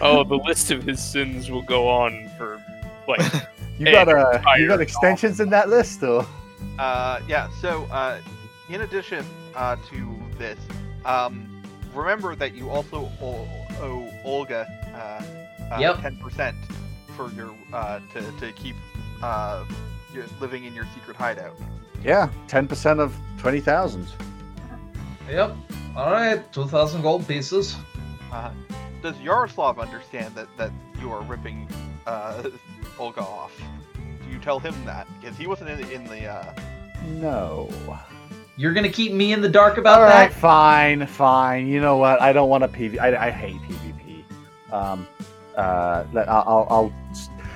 oh, 0.00 0.24
the 0.24 0.40
list 0.44 0.70
of 0.70 0.82
his 0.82 1.02
sins 1.02 1.50
will 1.50 1.62
go 1.62 1.88
on 1.88 2.30
for 2.36 2.62
like. 3.08 3.20
You 3.78 3.92
got 3.92 4.08
uh, 4.08 4.40
you 4.56 4.68
got 4.68 4.80
extensions 4.80 5.38
in 5.38 5.50
that 5.50 5.68
list, 5.68 6.02
or 6.02 6.26
Uh, 6.78 7.20
yeah. 7.28 7.50
So, 7.60 7.84
uh, 7.92 8.20
in 8.70 8.80
addition 8.80 9.22
uh, 9.54 9.76
to 9.90 10.16
this, 10.38 10.58
um, 11.04 11.62
remember 11.94 12.34
that 12.36 12.54
you 12.54 12.70
also 12.70 13.10
owe, 13.80 13.84
owe 13.84 14.12
Olga 14.24 14.66
uh, 14.94 15.74
uh, 15.74 15.78
Yep. 15.80 15.96
10% 15.96 16.54
for 17.16 17.30
your 17.32 17.54
uh, 17.72 18.00
to 18.12 18.20
to 18.40 18.52
keep 18.52 18.76
uh, 19.22 19.64
your, 20.12 20.24
living 20.40 20.64
in 20.64 20.74
your 20.74 20.86
secret 20.94 21.16
hideout. 21.16 21.56
yeah, 22.04 22.28
ten 22.46 22.68
percent 22.68 23.00
of 23.00 23.14
twenty 23.38 23.60
thousand. 23.60 24.06
Yep. 25.30 25.56
All 25.96 26.10
right, 26.12 26.52
two 26.52 26.66
thousand 26.66 27.02
gold 27.02 27.26
pieces. 27.26 27.76
Uh, 28.30 28.50
does 29.02 29.18
Yaroslav 29.20 29.78
understand 29.78 30.34
that 30.34 30.48
that 30.58 30.70
you 31.00 31.10
are 31.10 31.22
ripping 31.22 31.66
uh, 32.06 32.42
Olga 32.98 33.22
off? 33.22 33.58
Do 33.94 34.30
you 34.32 34.38
tell 34.38 34.58
him 34.58 34.74
that? 34.84 35.06
Because 35.20 35.36
he 35.36 35.46
wasn't 35.46 35.70
in 35.70 35.80
the, 35.80 35.90
in 35.92 36.04
the 36.04 36.26
uh, 36.26 36.52
No. 37.06 37.68
You're 38.56 38.72
gonna 38.72 38.88
keep 38.90 39.12
me 39.12 39.32
in 39.32 39.40
the 39.42 39.48
dark 39.48 39.76
about 39.76 39.98
All 40.00 40.04
right, 40.06 40.30
that? 40.30 40.40
fine, 40.40 41.06
fine. 41.06 41.66
You 41.66 41.80
know 41.80 41.98
what? 41.98 42.20
I 42.22 42.32
don't 42.32 42.48
want 42.48 42.64
a 42.64 42.68
PV. 42.68 42.98
I, 42.98 43.26
I 43.26 43.30
hate 43.30 43.56
PvP. 43.62 44.24
Um, 44.72 45.06
uh, 45.56 46.04
I'll, 46.14 46.26
I'll, 46.26 46.66
I'll 46.70 46.92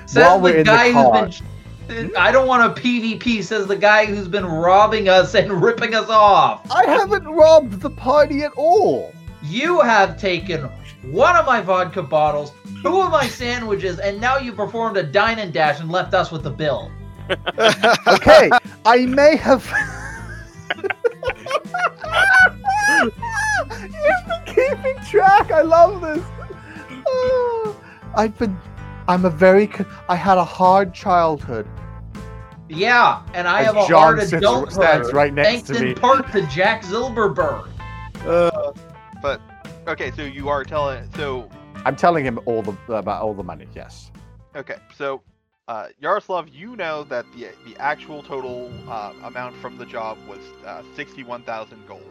Says 0.05 0.23
while 0.23 0.39
we're 0.41 0.51
the 0.53 0.59
in 0.59 0.65
the 0.65 0.71
guy 0.71 0.91
car. 0.91 1.25
who's 1.25 1.41
been. 1.87 2.11
I 2.15 2.31
don't 2.31 2.47
want 2.47 2.63
a 2.77 2.81
PvP. 2.81 3.43
Says 3.43 3.65
the 3.67 3.75
guy 3.75 4.05
who's 4.05 4.27
been 4.27 4.45
robbing 4.45 5.09
us 5.09 5.33
and 5.33 5.51
ripping 5.63 5.95
us 5.95 6.09
off. 6.09 6.69
I 6.69 6.85
haven't 6.85 7.25
robbed 7.25 7.81
the 7.81 7.89
party 7.89 8.43
at 8.43 8.51
all. 8.53 9.11
You 9.43 9.81
have 9.81 10.19
taken 10.19 10.69
one 11.11 11.35
of 11.35 11.47
my 11.47 11.61
vodka 11.61 12.03
bottles, 12.03 12.51
two 12.83 13.01
of 13.01 13.09
my 13.09 13.25
sandwiches, 13.27 13.97
and 13.97 14.21
now 14.21 14.37
you 14.37 14.53
performed 14.53 14.97
a 14.97 15.03
dine 15.03 15.39
and 15.39 15.51
dash 15.51 15.79
and 15.79 15.91
left 15.91 16.13
us 16.13 16.31
with 16.31 16.43
the 16.43 16.51
bill. 16.51 16.91
Okay, 18.07 18.49
I 18.85 19.05
may 19.05 19.35
have. 19.37 19.65
You've 23.01 24.27
been 24.27 24.55
keeping 24.55 24.95
track. 25.05 25.51
I 25.51 25.61
love 25.61 26.01
this. 26.01 26.23
Oh, 27.07 27.81
I've 28.15 28.37
been. 28.37 28.57
I'm 29.07 29.25
a 29.25 29.29
very. 29.29 29.69
I 30.09 30.15
had 30.15 30.37
a 30.37 30.43
hard 30.45 30.93
childhood. 30.93 31.67
Yeah, 32.69 33.23
and 33.33 33.47
I 33.47 33.61
As 33.61 33.65
have 33.67 33.77
a 33.77 33.87
John 33.87 34.01
hard 34.15 34.19
sits- 34.21 34.33
adulthood. 34.33 34.73
stands 34.73 35.13
right 35.13 35.33
next 35.33 35.49
thanks 35.49 35.67
to 35.69 35.75
in 35.77 35.83
me. 35.89 35.93
part 35.93 36.31
to 36.31 36.41
Jack 36.47 36.83
Silverberg. 36.83 37.67
Uh, 38.25 38.71
but 39.21 39.41
okay. 39.87 40.11
So 40.11 40.21
you 40.23 40.47
are 40.47 40.63
telling 40.63 41.09
so 41.15 41.49
I'm 41.85 41.95
telling 41.95 42.23
him 42.23 42.39
all 42.45 42.61
the 42.61 42.75
about 42.93 43.21
all 43.21 43.33
the 43.33 43.43
money. 43.43 43.67
Yes. 43.75 44.11
Okay, 44.55 44.75
so 44.95 45.21
uh, 45.67 45.87
Yaroslav, 45.99 46.49
you 46.49 46.75
know 46.75 47.03
that 47.05 47.25
the 47.33 47.49
the 47.65 47.75
actual 47.77 48.21
total 48.23 48.71
uh, 48.87 49.13
amount 49.23 49.55
from 49.57 49.77
the 49.77 49.85
job 49.85 50.17
was 50.27 50.39
uh, 50.65 50.83
sixty-one 50.95 51.43
thousand 51.43 51.85
gold, 51.87 52.01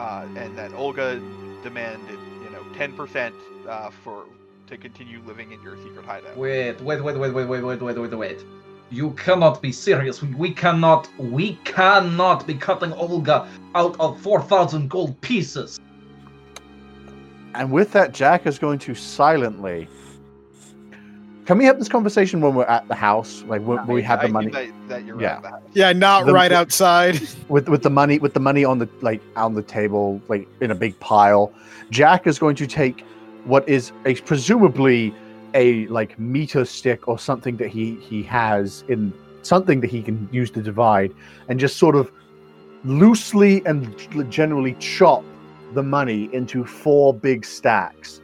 uh, 0.00 0.26
and 0.34 0.56
that 0.56 0.72
Olga 0.72 1.20
demanded, 1.62 2.18
you 2.42 2.50
know, 2.50 2.64
ten 2.74 2.92
percent 2.94 3.34
uh, 3.68 3.90
for 4.02 4.24
to 4.66 4.76
continue 4.78 5.20
living 5.26 5.52
in 5.52 5.60
your 5.62 5.76
secret 5.76 6.04
hideout. 6.04 6.36
Wait, 6.36 6.80
wait, 6.80 7.02
wait, 7.02 7.16
wait, 7.16 7.30
wait, 7.32 7.44
wait, 7.44 7.62
wait, 7.62 7.82
wait, 7.82 7.98
wait, 7.98 8.14
wait. 8.14 8.44
You 8.90 9.10
cannot 9.12 9.60
be 9.60 9.72
serious. 9.72 10.22
We, 10.22 10.34
we 10.34 10.52
cannot, 10.52 11.08
we 11.18 11.54
cannot 11.64 12.46
be 12.46 12.54
cutting 12.54 12.92
Olga 12.92 13.48
out 13.74 13.98
of 14.00 14.20
4,000 14.20 14.88
gold 14.88 15.20
pieces. 15.20 15.78
And 17.54 17.70
with 17.70 17.92
that, 17.92 18.12
Jack 18.12 18.46
is 18.46 18.58
going 18.58 18.78
to 18.80 18.94
silently. 18.94 19.88
Can 21.50 21.58
we 21.58 21.64
have 21.64 21.80
this 21.80 21.88
conversation 21.88 22.40
when 22.40 22.54
we're 22.54 22.62
at 22.66 22.86
the 22.86 22.94
house, 22.94 23.42
like 23.48 23.60
when, 23.62 23.78
when 23.78 23.96
we 23.96 24.02
have 24.02 24.20
I 24.20 24.28
the 24.28 24.32
money 24.32 24.52
That, 24.52 24.68
that 24.86 25.04
you're 25.04 25.20
Yeah. 25.20 25.40
the 25.40 25.60
yeah, 25.72 25.92
not 25.92 26.26
The- 26.26 26.32
right 26.32 26.52
outside. 26.52 27.20
with 27.48 27.68
with 27.68 27.82
the 27.82 27.90
money 27.90 28.20
with 28.20 28.34
the 28.34 28.38
money 28.38 28.64
on 28.64 28.78
the 28.78 28.88
like 29.00 29.20
on 29.34 29.54
the 29.54 29.62
table, 29.64 30.22
like 30.28 30.46
in 30.60 30.70
a 30.70 30.76
big 30.76 30.96
pile? 31.00 31.52
Jack 31.90 32.28
is 32.28 32.38
going 32.38 32.54
to 32.54 32.68
take 32.68 33.04
what 33.46 33.68
is 33.68 33.90
a 34.06 34.14
presumably 34.14 35.12
a 35.54 35.88
like 35.88 36.16
meter 36.20 36.64
stick 36.64 37.08
or 37.08 37.18
something 37.18 37.56
that 37.56 37.66
he 37.66 37.96
he 37.96 38.22
has 38.22 38.84
in 38.86 39.12
something 39.42 39.80
that 39.80 39.90
he 39.90 40.02
can 40.04 40.28
use 40.30 40.52
to 40.52 40.62
divide, 40.62 41.12
and 41.48 41.58
just 41.58 41.78
sort 41.78 41.96
of 41.96 42.12
loosely 42.84 43.60
and 43.66 43.96
generally 44.30 44.74
chop 44.78 45.24
the 45.74 45.82
money 45.82 46.30
into 46.32 46.64
four 46.64 47.12
big 47.12 47.44
stacks, 47.44 48.20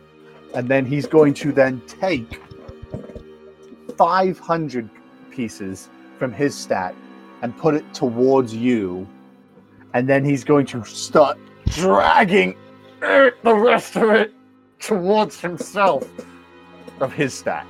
and 0.55 0.69
then 0.69 0.87
he's 0.87 1.09
going 1.09 1.35
to 1.35 1.51
then 1.51 1.83
take 1.89 2.41
500 3.97 4.91
pieces 5.31 5.89
from 6.19 6.33
his 6.33 6.55
stack 6.55 6.95
and 7.43 7.57
put 7.57 7.75
it 7.75 7.95
towards 7.95 8.55
you 8.55 9.07
and 9.95 10.09
then 10.09 10.25
he's 10.25 10.45
going 10.45 10.67
to 10.67 10.85
start 10.85 11.39
dragging 11.69 12.57
the 13.01 13.33
rest 13.45 13.97
of 13.97 14.11
it 14.11 14.35
towards 14.79 15.41
himself 15.41 16.07
of 17.01 17.13
his 17.13 17.33
stack. 17.33 17.67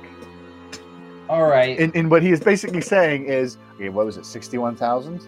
All 1.29 1.47
right. 1.47 1.79
And, 1.79 1.95
and 1.95 2.09
what 2.09 2.21
he 2.21 2.31
is 2.31 2.39
basically 2.39 2.81
saying 2.81 3.25
is, 3.25 3.57
okay, 3.75 3.89
what 3.89 4.05
was 4.05 4.17
it, 4.17 4.25
sixty-one 4.25 4.75
thousand? 4.75 5.21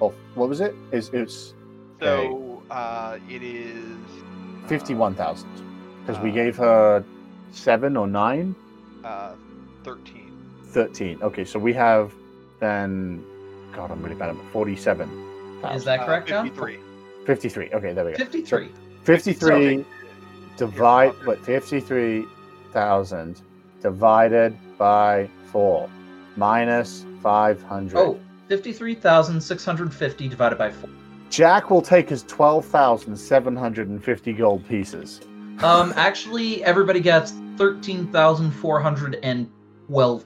Oh, 0.00 0.14
what 0.34 0.48
was 0.48 0.60
it? 0.60 0.74
Is 0.92 1.10
it's 1.12 1.54
So 2.00 2.62
uh, 2.70 3.18
it 3.28 3.42
is 3.42 3.84
uh, 3.84 4.68
fifty-one 4.68 5.14
thousand 5.14 5.50
because 6.06 6.20
we 6.22 6.30
Uh, 6.30 6.34
gave 6.34 6.56
her 6.56 7.04
seven 7.50 7.96
or 7.96 8.06
nine. 8.06 8.54
Uh, 9.06 9.34
Thirteen. 9.84 10.32
13. 10.72 11.22
Okay, 11.22 11.44
so 11.44 11.60
we 11.60 11.72
have 11.72 12.12
then. 12.58 13.22
God, 13.72 13.92
I'm 13.92 14.02
really 14.02 14.16
bad 14.16 14.30
at 14.30 14.36
47. 14.52 15.08
Is 15.72 15.84
that 15.84 16.00
Uh, 16.00 16.06
correct, 16.06 16.26
John? 16.28 16.44
Fifty-three. 16.46 16.78
53. 17.24 17.70
Okay, 17.72 17.92
there 17.92 18.04
we 18.04 18.10
go. 18.12 18.16
53. 18.16 18.68
53 19.04 19.84
divide 20.56 21.12
what 21.24 21.38
53,000 21.44 23.42
divided 23.80 24.56
by 24.78 25.28
4 25.52 25.88
minus 26.36 27.04
500. 27.22 27.96
Oh, 27.96 28.18
53,650 28.48 30.28
divided 30.28 30.58
by 30.58 30.70
4. 30.72 30.90
Jack 31.30 31.70
will 31.70 31.82
take 31.82 32.08
his 32.08 32.24
12,750 32.24 34.32
gold 34.32 34.66
pieces. 34.68 35.20
Um, 35.62 35.92
actually, 35.96 36.62
everybody 36.64 37.00
gets 37.00 37.32
13,412. 37.56 40.24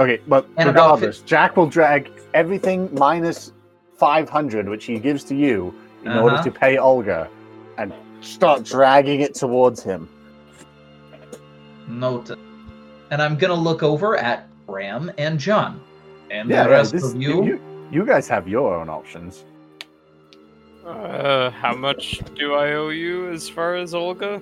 Okay, 0.00 0.20
but 0.26 0.46
And 0.56 0.68
about 0.70 0.94
regardless, 0.94 1.20
Jack 1.20 1.56
will 1.56 1.66
drag 1.68 2.10
everything 2.34 2.88
minus 2.94 3.52
500, 3.98 4.68
which 4.68 4.84
he 4.86 4.98
gives 4.98 5.22
to 5.24 5.34
you, 5.34 5.74
in 6.04 6.12
order 6.12 6.36
Uh-huh. 6.36 6.44
to 6.44 6.50
pay 6.50 6.78
Olga, 6.78 7.28
and 7.78 7.92
start 8.20 8.64
dragging 8.64 9.20
it 9.20 9.34
towards 9.34 9.82
him. 9.82 10.08
Noted. 11.88 12.38
And 13.10 13.20
I'm 13.20 13.36
gonna 13.36 13.54
look 13.54 13.82
over 13.82 14.16
at 14.16 14.46
Ram 14.66 15.12
and 15.18 15.38
John. 15.38 15.80
And 16.30 16.48
Yeah, 16.48 16.64
the 16.64 16.70
yeah, 16.70 16.76
rest 16.76 16.92
this- 16.92 17.12
of 17.12 17.20
you. 17.20 17.44
you, 17.44 17.60
you 17.90 18.06
guys 18.06 18.26
have 18.28 18.48
your 18.48 18.74
own 18.74 18.88
options. 18.88 19.44
Uh, 20.86 21.50
how 21.50 21.74
much 21.74 22.22
do 22.34 22.54
I 22.54 22.72
owe 22.72 22.88
you 22.88 23.28
as 23.30 23.48
far 23.48 23.76
as 23.76 23.94
Olga? 23.94 24.40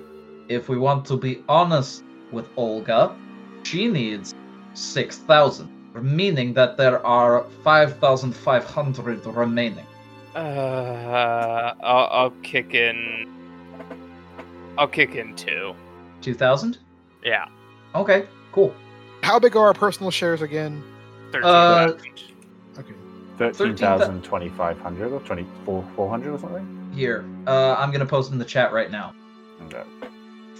If 0.51 0.67
we 0.67 0.77
want 0.77 1.05
to 1.05 1.15
be 1.15 1.43
honest 1.47 2.03
with 2.33 2.45
Olga, 2.57 3.15
she 3.63 3.87
needs 3.87 4.35
6,000, 4.73 5.69
meaning 6.01 6.53
that 6.55 6.75
there 6.75 7.05
are 7.05 7.45
5,500 7.63 9.25
remaining. 9.27 9.85
Uh, 10.35 11.73
I'll, 11.81 12.07
I'll 12.11 12.33
kick 12.43 12.73
in. 12.73 13.29
I'll 14.77 14.87
kick 14.89 15.15
in 15.15 15.35
two. 15.37 15.73
2,000? 16.21 16.77
Yeah, 17.23 17.45
Okay, 17.95 18.25
cool. 18.51 18.73
How 19.23 19.39
big 19.39 19.55
are 19.55 19.67
our 19.67 19.73
personal 19.73 20.11
shares 20.11 20.41
again? 20.41 20.83
thirteen 21.31 21.49
Uh, 21.49 21.87
thousand. 21.87 22.23
Okay. 22.77 22.93
13,000, 23.37 24.21
2,500 24.21 25.11
or 25.13 25.19
2400 25.19 26.33
or 26.33 26.39
something? 26.39 26.91
Here, 26.93 27.23
uh, 27.47 27.75
I'm 27.77 27.91
gonna 27.91 28.05
post 28.05 28.31
in 28.33 28.37
the 28.37 28.45
chat 28.45 28.73
right 28.73 28.91
now. 28.91 29.13
Okay. 29.65 29.83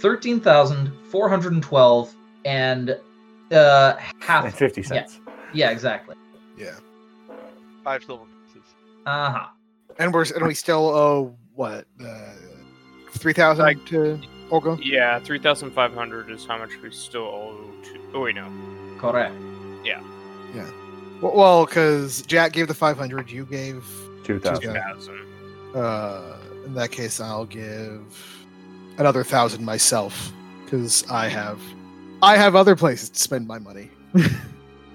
13,412 0.02 2.14
and 2.44 2.98
uh, 3.52 3.96
half. 4.20 4.44
And 4.44 4.52
50 4.54 4.82
cents. 4.82 5.20
Yeah, 5.54 5.70
exactly. 5.70 6.16
Yeah. 6.58 6.74
Five 7.84 8.02
silver 8.04 8.24
pieces. 8.46 8.68
Uh 9.06 9.32
huh. 9.32 9.46
And 9.98 10.12
we're 10.12 10.24
and 10.34 10.46
we 10.46 10.54
still 10.54 10.88
owe 10.88 11.34
what? 11.54 11.86
Uh, 12.02 12.32
Three 13.10 13.32
thousand 13.34 13.64
Like- 13.64 13.84
to 13.86 14.18
Olga. 14.50 14.76
Yeah, 14.82 15.18
three 15.20 15.38
thousand 15.38 15.70
five 15.72 15.94
hundred 15.94 16.30
is 16.30 16.44
how 16.46 16.58
much 16.58 16.70
we 16.82 16.90
still 16.90 17.22
owe 17.22 17.70
to. 17.84 18.00
Oh 18.14 18.20
wait, 18.20 18.34
no. 18.34 18.50
Correct. 18.98 19.34
Yeah. 19.84 20.00
Yeah. 20.54 20.68
Well, 21.20 21.66
because 21.66 22.22
Jack 22.22 22.52
gave 22.52 22.68
the 22.68 22.74
five 22.74 22.96
hundred, 22.96 23.30
you 23.30 23.44
gave. 23.44 23.84
2,000. 24.24 24.72
Yeah. 24.74 24.94
Uh, 25.78 26.36
in 26.64 26.74
that 26.74 26.90
case, 26.92 27.20
I'll 27.20 27.44
give 27.44 28.41
another 28.98 29.24
thousand 29.24 29.64
myself 29.64 30.32
because 30.64 31.04
I 31.10 31.28
have, 31.28 31.60
I 32.22 32.36
have 32.36 32.54
other 32.56 32.74
places 32.76 33.10
to 33.10 33.18
spend 33.20 33.46
my 33.46 33.58
money. 33.58 33.90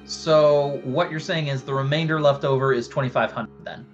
So 0.05 0.79
what 0.85 1.11
you're 1.11 1.19
saying 1.19 1.47
is 1.47 1.63
the 1.63 1.73
remainder 1.73 2.21
left 2.21 2.45
over 2.45 2.71
is 2.71 2.87
2,500 2.87 3.49
then. 3.65 3.85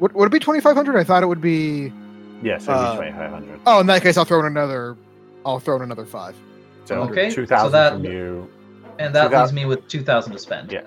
Would, 0.00 0.12
would 0.12 0.26
it 0.26 0.30
be 0.32 0.38
twenty 0.38 0.60
five 0.60 0.76
hundred? 0.76 0.96
I 0.98 1.04
thought 1.04 1.22
it 1.22 1.26
would 1.26 1.40
be. 1.40 1.92
Yes, 2.42 2.64
it'll 2.64 2.74
Uh, 2.74 2.92
be 3.00 3.06
2,500. 3.06 3.60
Oh, 3.66 3.80
in 3.80 3.86
that 3.86 4.02
case, 4.02 4.16
I'll 4.16 4.24
throw 4.24 4.40
in 4.40 4.46
another. 4.46 4.96
I'll 5.46 5.60
throw 5.60 5.76
in 5.76 5.82
another 5.82 6.04
five. 6.04 6.36
So 6.84 6.96
okay, 7.04 7.30
so 7.30 7.36
2,000 7.36 7.72
that- 7.72 7.92
from 7.92 8.04
you. 8.04 8.50
And 8.98 9.14
that 9.14 9.24
So 9.24 9.28
that- 9.30 9.40
leaves 9.40 9.52
me 9.52 9.64
with 9.64 9.86
2,000 9.88 10.32
to 10.32 10.38
spend. 10.38 10.70
Yeah. 10.72 10.82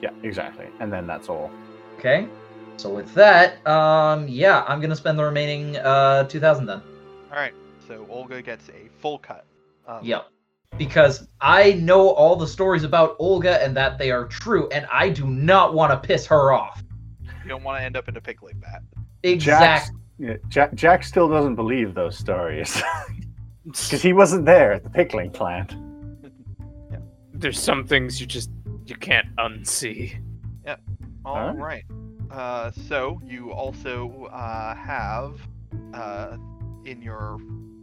Yeah, 0.00 0.10
exactly. 0.22 0.66
And 0.78 0.92
then 0.92 1.06
that's 1.08 1.28
all. 1.28 1.50
Okay. 1.98 2.28
So 2.76 2.90
with 2.90 3.12
that, 3.14 3.66
um, 3.66 4.28
yeah, 4.28 4.64
I'm 4.68 4.80
gonna 4.80 4.94
spend 4.94 5.18
the 5.18 5.24
remaining 5.24 5.76
uh 5.78 6.24
2,000 6.28 6.66
then. 6.66 6.80
All 7.32 7.36
right. 7.38 7.54
So 7.88 8.06
Olga 8.10 8.42
gets 8.42 8.68
a 8.68 8.88
full 9.00 9.18
cut. 9.18 9.46
Um, 9.86 10.00
Yep. 10.02 10.26
Because 10.76 11.26
I 11.40 11.72
know 11.72 12.10
all 12.10 12.36
the 12.36 12.46
stories 12.46 12.84
about 12.84 13.16
Olga 13.18 13.62
and 13.64 13.74
that 13.74 13.96
they 13.96 14.10
are 14.10 14.26
true, 14.26 14.68
and 14.68 14.86
I 14.92 15.08
do 15.08 15.26
not 15.26 15.72
want 15.72 15.90
to 15.92 16.06
piss 16.06 16.26
her 16.26 16.52
off. 16.52 16.84
You 17.42 17.48
don't 17.48 17.64
want 17.64 17.80
to 17.80 17.84
end 17.84 17.96
up 17.96 18.06
in 18.06 18.16
a 18.18 18.20
pig 18.20 18.42
like 18.42 18.60
that. 18.60 18.82
Exactly. 19.22 19.96
Yeah, 20.18 20.34
Jack, 20.48 20.74
Jack 20.74 21.04
still 21.04 21.26
doesn't 21.26 21.54
believe 21.54 21.94
those 21.94 22.18
stories 22.18 22.82
because 23.64 24.02
he 24.02 24.12
wasn't 24.12 24.44
there 24.44 24.72
at 24.72 24.84
the 24.84 24.90
pickling 24.90 25.30
plant. 25.30 25.74
There's 27.32 27.58
some 27.58 27.86
things 27.86 28.20
you 28.20 28.26
just 28.26 28.50
you 28.84 28.96
can't 28.96 29.34
unsee. 29.36 30.18
All 31.24 31.36
Alright. 31.36 31.56
right. 31.58 31.84
Uh, 32.30 32.70
so 32.88 33.20
you 33.24 33.52
also 33.52 34.28
uh, 34.32 34.74
have 34.74 35.40
uh, 35.94 36.36
in 36.84 37.02
your 37.02 37.38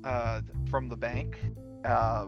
uh, 0.05 0.41
from 0.69 0.87
the 0.87 0.95
bank 0.95 1.37
uh, 1.85 2.27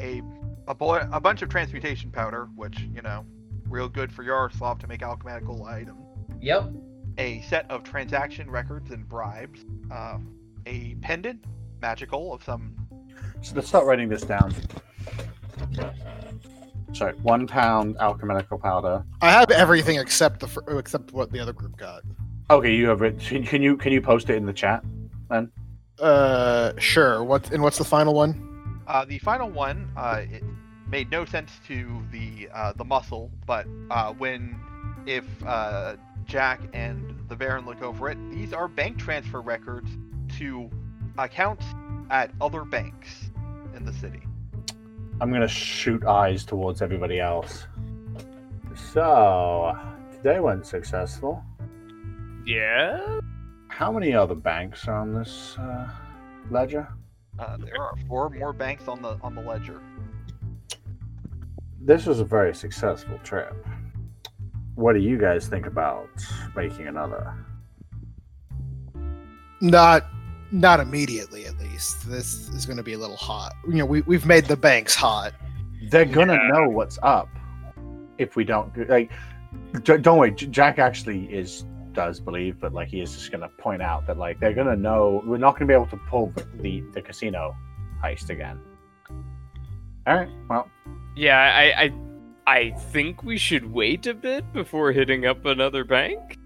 a 0.00 0.22
a, 0.66 0.74
boy, 0.74 1.02
a 1.12 1.20
bunch 1.20 1.42
of 1.42 1.48
transmutation 1.48 2.10
powder, 2.10 2.48
which 2.54 2.78
you 2.94 3.02
know, 3.02 3.24
real 3.68 3.88
good 3.88 4.12
for 4.12 4.22
Yaroslav 4.22 4.78
to 4.80 4.86
make 4.86 5.02
alchemical 5.02 5.64
items. 5.64 6.00
Yep. 6.40 6.70
A 7.16 7.40
set 7.42 7.68
of 7.70 7.82
transaction 7.82 8.50
records 8.50 8.90
and 8.90 9.08
bribes. 9.08 9.64
Uh, 9.90 10.18
a 10.66 10.94
pendant, 10.96 11.44
magical 11.80 12.34
of 12.34 12.44
some. 12.44 12.76
So 13.40 13.54
let's 13.56 13.68
start 13.68 13.86
writing 13.86 14.08
this 14.08 14.22
down. 14.22 14.54
So 16.92 17.12
one 17.22 17.46
pound 17.46 17.96
alchemical 17.98 18.58
powder. 18.58 19.04
I 19.20 19.30
have 19.30 19.50
everything 19.50 19.98
except 19.98 20.40
the 20.40 20.48
fir- 20.48 20.78
except 20.78 21.12
what 21.12 21.32
the 21.32 21.40
other 21.40 21.52
group 21.52 21.76
got. 21.76 22.02
Okay, 22.50 22.74
you 22.74 22.88
have 22.88 23.02
it. 23.02 23.18
Can 23.20 23.42
can 23.42 23.62
you 23.62 23.76
can 23.76 23.92
you 23.92 24.00
post 24.00 24.30
it 24.30 24.36
in 24.36 24.46
the 24.46 24.52
chat? 24.52 24.84
Uh, 26.00 26.72
sure. 26.78 27.24
What 27.24 27.50
and 27.50 27.62
what's 27.62 27.78
the 27.78 27.84
final 27.84 28.14
one? 28.14 28.80
Uh, 28.86 29.04
the 29.04 29.18
final 29.18 29.50
one, 29.50 29.90
uh, 29.96 30.22
it 30.30 30.42
made 30.88 31.10
no 31.10 31.24
sense 31.24 31.52
to 31.66 32.02
the 32.10 32.48
uh, 32.54 32.72
the 32.74 32.84
muscle, 32.84 33.30
but 33.46 33.66
uh, 33.90 34.12
when 34.14 34.58
if 35.06 35.24
uh, 35.46 35.96
Jack 36.24 36.60
and 36.72 37.18
the 37.28 37.36
Baron 37.36 37.66
look 37.66 37.82
over 37.82 38.08
it, 38.08 38.18
these 38.30 38.52
are 38.52 38.68
bank 38.68 38.98
transfer 38.98 39.40
records 39.40 39.90
to 40.38 40.70
accounts 41.18 41.64
at 42.10 42.30
other 42.40 42.64
banks 42.64 43.30
in 43.74 43.84
the 43.84 43.92
city. 43.92 44.22
I'm 45.20 45.32
gonna 45.32 45.48
shoot 45.48 46.04
eyes 46.04 46.44
towards 46.44 46.80
everybody 46.80 47.18
else. 47.18 47.66
So 48.92 49.76
today 50.16 50.38
went 50.38 50.64
successful. 50.64 51.42
Yeah. 52.46 53.20
How 53.78 53.92
many 53.92 54.12
other 54.12 54.34
banks 54.34 54.88
are 54.88 54.96
on 54.96 55.14
this 55.14 55.56
uh, 55.56 55.88
ledger? 56.50 56.88
Uh, 57.38 57.56
there 57.58 57.80
are 57.80 57.94
four 58.08 58.28
more 58.28 58.52
banks 58.52 58.88
on 58.88 59.00
the 59.00 59.16
on 59.22 59.36
the 59.36 59.40
ledger. 59.40 59.80
This 61.80 62.04
was 62.04 62.18
a 62.18 62.24
very 62.24 62.52
successful 62.56 63.20
trip. 63.22 63.54
What 64.74 64.94
do 64.94 64.98
you 64.98 65.16
guys 65.16 65.46
think 65.46 65.66
about 65.66 66.08
making 66.56 66.88
another? 66.88 67.32
Not, 69.60 70.06
not 70.50 70.80
immediately 70.80 71.46
at 71.46 71.56
least. 71.60 72.08
This 72.10 72.48
is 72.48 72.66
going 72.66 72.78
to 72.78 72.82
be 72.82 72.94
a 72.94 72.98
little 72.98 73.16
hot. 73.16 73.52
You 73.68 73.74
know, 73.74 73.86
we 73.86 74.00
we've 74.02 74.26
made 74.26 74.46
the 74.46 74.56
banks 74.56 74.96
hot. 74.96 75.34
They're 75.88 76.04
gonna 76.04 76.34
Yeah. 76.34 76.48
know 76.48 76.68
what's 76.68 76.98
up 77.04 77.28
if 78.18 78.34
we 78.34 78.42
don't 78.42 78.74
do 78.74 78.84
like. 78.86 79.12
J- 79.84 79.98
Don't 79.98 80.18
worry, 80.18 80.32
Jack 80.32 80.80
actually 80.80 81.26
is 81.26 81.64
does 81.98 82.20
believe, 82.20 82.60
but 82.60 82.72
like 82.72 82.88
he 82.94 83.00
is 83.00 83.12
just 83.12 83.32
gonna 83.32 83.48
point 83.58 83.82
out 83.82 84.06
that 84.06 84.16
like 84.18 84.38
they're 84.40 84.54
gonna 84.60 84.76
know 84.76 85.20
we're 85.26 85.36
not 85.46 85.54
gonna 85.54 85.66
be 85.66 85.74
able 85.74 85.86
to 85.96 86.00
pull 86.10 86.26
the 86.36 86.44
the, 86.62 86.74
the 86.94 87.02
casino 87.02 87.56
heist 88.02 88.30
again. 88.30 88.58
All 90.06 90.14
right, 90.16 90.28
well, 90.48 90.64
Yeah, 91.16 91.38
I, 91.62 91.64
I 91.84 91.86
I 92.58 92.70
think 92.94 93.22
we 93.24 93.36
should 93.36 93.66
wait 93.80 94.06
a 94.06 94.14
bit 94.14 94.44
before 94.52 94.92
hitting 94.92 95.26
up 95.26 95.44
another 95.44 95.82
bank. 95.84 96.38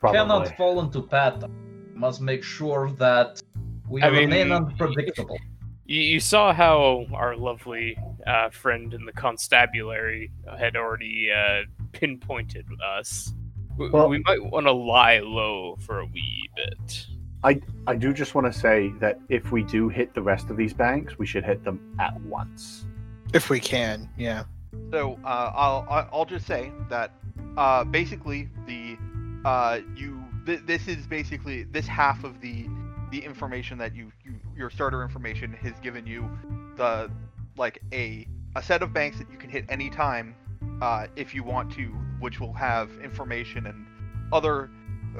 probably. 0.00 0.18
Cannot 0.18 0.56
fall 0.56 0.80
into 0.80 1.00
pattern. 1.02 1.52
Must 1.94 2.20
make 2.20 2.42
sure 2.42 2.90
that 3.04 3.40
we 3.88 4.02
I 4.02 4.10
mean- 4.10 4.30
remain 4.30 4.50
unpredictable. 4.52 5.38
You, 5.86 6.00
you 6.00 6.20
saw 6.20 6.52
how 6.52 7.06
our 7.12 7.36
lovely 7.36 7.96
uh, 8.26 8.50
friend 8.50 8.92
in 8.94 9.04
the 9.04 9.12
constabulary 9.12 10.30
had 10.58 10.74
already 10.76 11.30
uh, 11.30 11.62
pinpointed 11.92 12.66
us. 12.98 13.32
W- 13.72 13.90
Well- 13.92 14.08
we 14.08 14.22
might 14.26 14.42
want 14.44 14.66
to 14.66 14.72
lie 14.72 15.18
low 15.20 15.76
for 15.80 16.00
a 16.00 16.06
wee 16.06 16.48
bit. 16.56 17.06
I 17.44 17.60
I 17.86 17.96
do 17.96 18.12
just 18.12 18.34
want 18.36 18.52
to 18.52 18.52
say 18.58 18.90
that 19.00 19.18
if 19.28 19.50
we 19.50 19.64
do 19.64 19.88
hit 19.88 20.14
the 20.14 20.22
rest 20.22 20.48
of 20.50 20.56
these 20.56 20.72
banks, 20.72 21.18
we 21.18 21.26
should 21.26 21.44
hit 21.44 21.64
them 21.64 21.80
at 21.98 22.18
once. 22.22 22.86
If 23.34 23.50
we 23.50 23.58
can, 23.58 24.08
yeah. 24.16 24.44
So 24.92 25.18
uh, 25.24 25.50
I'll 25.54 25.86
I- 25.90 26.06
I'll 26.12 26.24
just 26.24 26.46
say 26.46 26.70
that 26.88 27.10
uh, 27.56 27.82
basically 27.84 28.48
the 28.66 28.96
uh, 29.44 29.80
you 29.96 30.22
th- 30.46 30.60
this 30.66 30.86
is 30.86 31.06
basically 31.08 31.64
this 31.64 31.86
half 31.86 32.22
of 32.24 32.40
the 32.40 32.66
the 33.10 33.18
information 33.18 33.76
that 33.78 33.94
you, 33.94 34.12
you 34.24 34.34
your 34.56 34.70
starter 34.70 35.02
information 35.02 35.52
has 35.52 35.72
given 35.80 36.06
you 36.06 36.30
the 36.76 37.10
like 37.56 37.82
a 37.92 38.26
a 38.54 38.62
set 38.62 38.82
of 38.82 38.92
banks 38.92 39.18
that 39.18 39.30
you 39.32 39.36
can 39.38 39.50
hit 39.50 39.64
anytime 39.68 40.34
uh, 40.80 41.06
if 41.16 41.34
you 41.34 41.42
want 41.42 41.72
to, 41.72 41.92
which 42.22 42.40
will 42.40 42.52
have 42.54 42.90
information 43.02 43.66
and 43.66 43.86
other. 44.32 44.70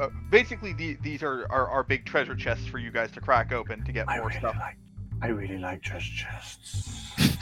Uh, 0.01 0.09
basically, 0.31 0.73
the, 0.73 0.97
these 1.03 1.23
are, 1.23 1.47
are 1.51 1.69
are 1.69 1.83
big 1.85 2.07
treasure 2.07 2.35
chests 2.35 2.67
for 2.67 2.79
you 2.79 2.91
guys 2.91 3.11
to 3.11 3.21
crack 3.21 3.53
open 3.53 3.85
to 3.85 3.93
get 3.93 4.09
I 4.09 4.17
more 4.19 4.29
really 4.29 4.39
stuff. 4.39 4.57
like. 4.59 4.77
I 5.21 5.27
really 5.29 5.59
like 5.59 5.83
treasure 5.83 6.13
chests. 6.15 7.11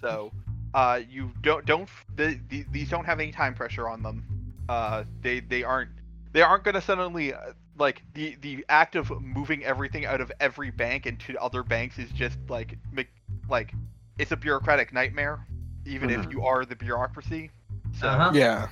So, 0.00 0.30
uh, 0.74 1.00
you 1.08 1.32
don't 1.40 1.64
don't 1.64 1.88
the, 2.16 2.38
the, 2.50 2.66
these 2.70 2.90
don't 2.90 3.06
have 3.06 3.20
any 3.20 3.32
time 3.32 3.54
pressure 3.54 3.88
on 3.88 4.02
them. 4.02 4.22
Uh, 4.68 5.04
they 5.22 5.40
they 5.40 5.62
aren't 5.64 5.90
they 6.32 6.42
aren't 6.42 6.62
gonna 6.62 6.82
suddenly 6.82 7.32
uh, 7.32 7.38
like 7.78 8.02
the 8.12 8.36
the 8.42 8.64
act 8.68 8.94
of 8.96 9.10
moving 9.22 9.64
everything 9.64 10.04
out 10.04 10.20
of 10.20 10.30
every 10.40 10.70
bank 10.70 11.06
into 11.06 11.40
other 11.40 11.62
banks 11.62 11.98
is 11.98 12.10
just 12.10 12.36
like 12.50 12.76
me- 12.92 13.06
like 13.48 13.72
it's 14.18 14.32
a 14.32 14.36
bureaucratic 14.36 14.92
nightmare, 14.92 15.46
even 15.86 16.10
if 16.10 16.20
Mhm. 16.20 16.32
you 16.32 16.44
are 16.44 16.66
the 16.66 16.76
bureaucracy. 16.76 17.50
So 18.00 18.08
Uh-huh. 18.08 18.32
Yeah. 18.34 18.68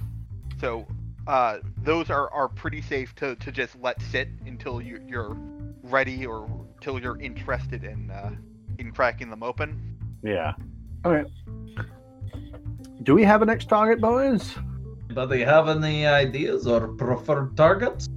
so 0.60 0.86
uh, 1.26 1.58
those 1.84 2.10
are, 2.10 2.28
are 2.32 2.48
pretty 2.48 2.82
safe 2.82 3.14
to, 3.16 3.36
to 3.36 3.52
just 3.52 3.76
let 3.80 4.00
sit 4.02 4.28
until 4.46 4.80
you, 4.82 5.00
you're 5.06 5.36
ready 5.84 6.26
or 6.26 6.48
until 6.76 6.98
you're 7.00 7.20
interested 7.20 7.84
in 7.84 8.10
uh, 8.10 8.30
in 8.78 8.90
cracking 8.90 9.30
them 9.30 9.42
open. 9.42 9.96
Yeah. 10.24 10.52
All 11.04 11.12
right. 11.12 11.26
Do 13.04 13.14
we 13.14 13.22
have 13.24 13.42
a 13.42 13.44
next 13.44 13.68
target, 13.68 14.00
boys? 14.00 14.54
Do 14.54 14.60
Anybody 15.10 15.42
have 15.42 15.68
any 15.68 16.06
ideas 16.06 16.66
or 16.66 16.88
preferred 16.88 17.56
targets? 17.56 18.08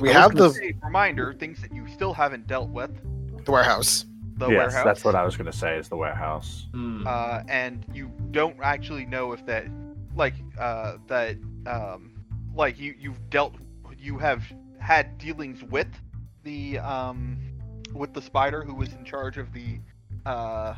We 0.00 0.10
have 0.10 0.34
gonna 0.34 0.48
the, 0.48 0.54
say, 0.54 0.74
reminder 0.82 1.34
things 1.34 1.60
that 1.62 1.74
you 1.74 1.86
still 1.88 2.12
haven't 2.14 2.46
dealt 2.46 2.68
with 2.70 2.90
the 3.44 3.52
warehouse. 3.52 4.06
the 4.36 4.48
yes, 4.48 4.56
warehouse. 4.58 4.84
that's 4.84 5.04
what 5.04 5.14
I 5.14 5.24
was 5.24 5.36
going 5.36 5.50
to 5.50 5.56
say. 5.56 5.76
Is 5.78 5.88
the 5.88 5.96
warehouse? 5.96 6.66
Hmm. 6.72 7.06
uh, 7.06 7.42
and 7.48 7.84
you 7.94 8.10
don't 8.30 8.56
actually 8.62 9.04
know 9.06 9.32
if 9.32 9.44
that 9.46 9.66
like 10.14 10.34
uh, 10.58 10.96
that 11.08 11.36
um, 11.66 12.12
like 12.54 12.78
you 12.78 12.94
you've 12.98 13.30
dealt 13.30 13.54
you 13.98 14.18
have 14.18 14.42
had 14.78 15.18
dealings 15.18 15.62
with 15.64 15.88
the 16.42 16.78
um, 16.78 17.38
with 17.94 18.12
the 18.12 18.22
spider 18.22 18.62
who 18.62 18.74
was 18.74 18.92
in 18.92 19.04
charge 19.04 19.38
of 19.38 19.52
the 19.52 19.80
uh, 20.26 20.74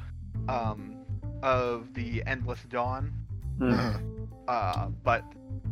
um, 0.49 0.97
of 1.43 1.93
the 1.95 2.23
endless 2.27 2.61
dawn 2.69 3.13
Hmm. 3.59 3.73
Mhm. 3.73 4.29
uh, 4.49 4.89
but 5.03 5.25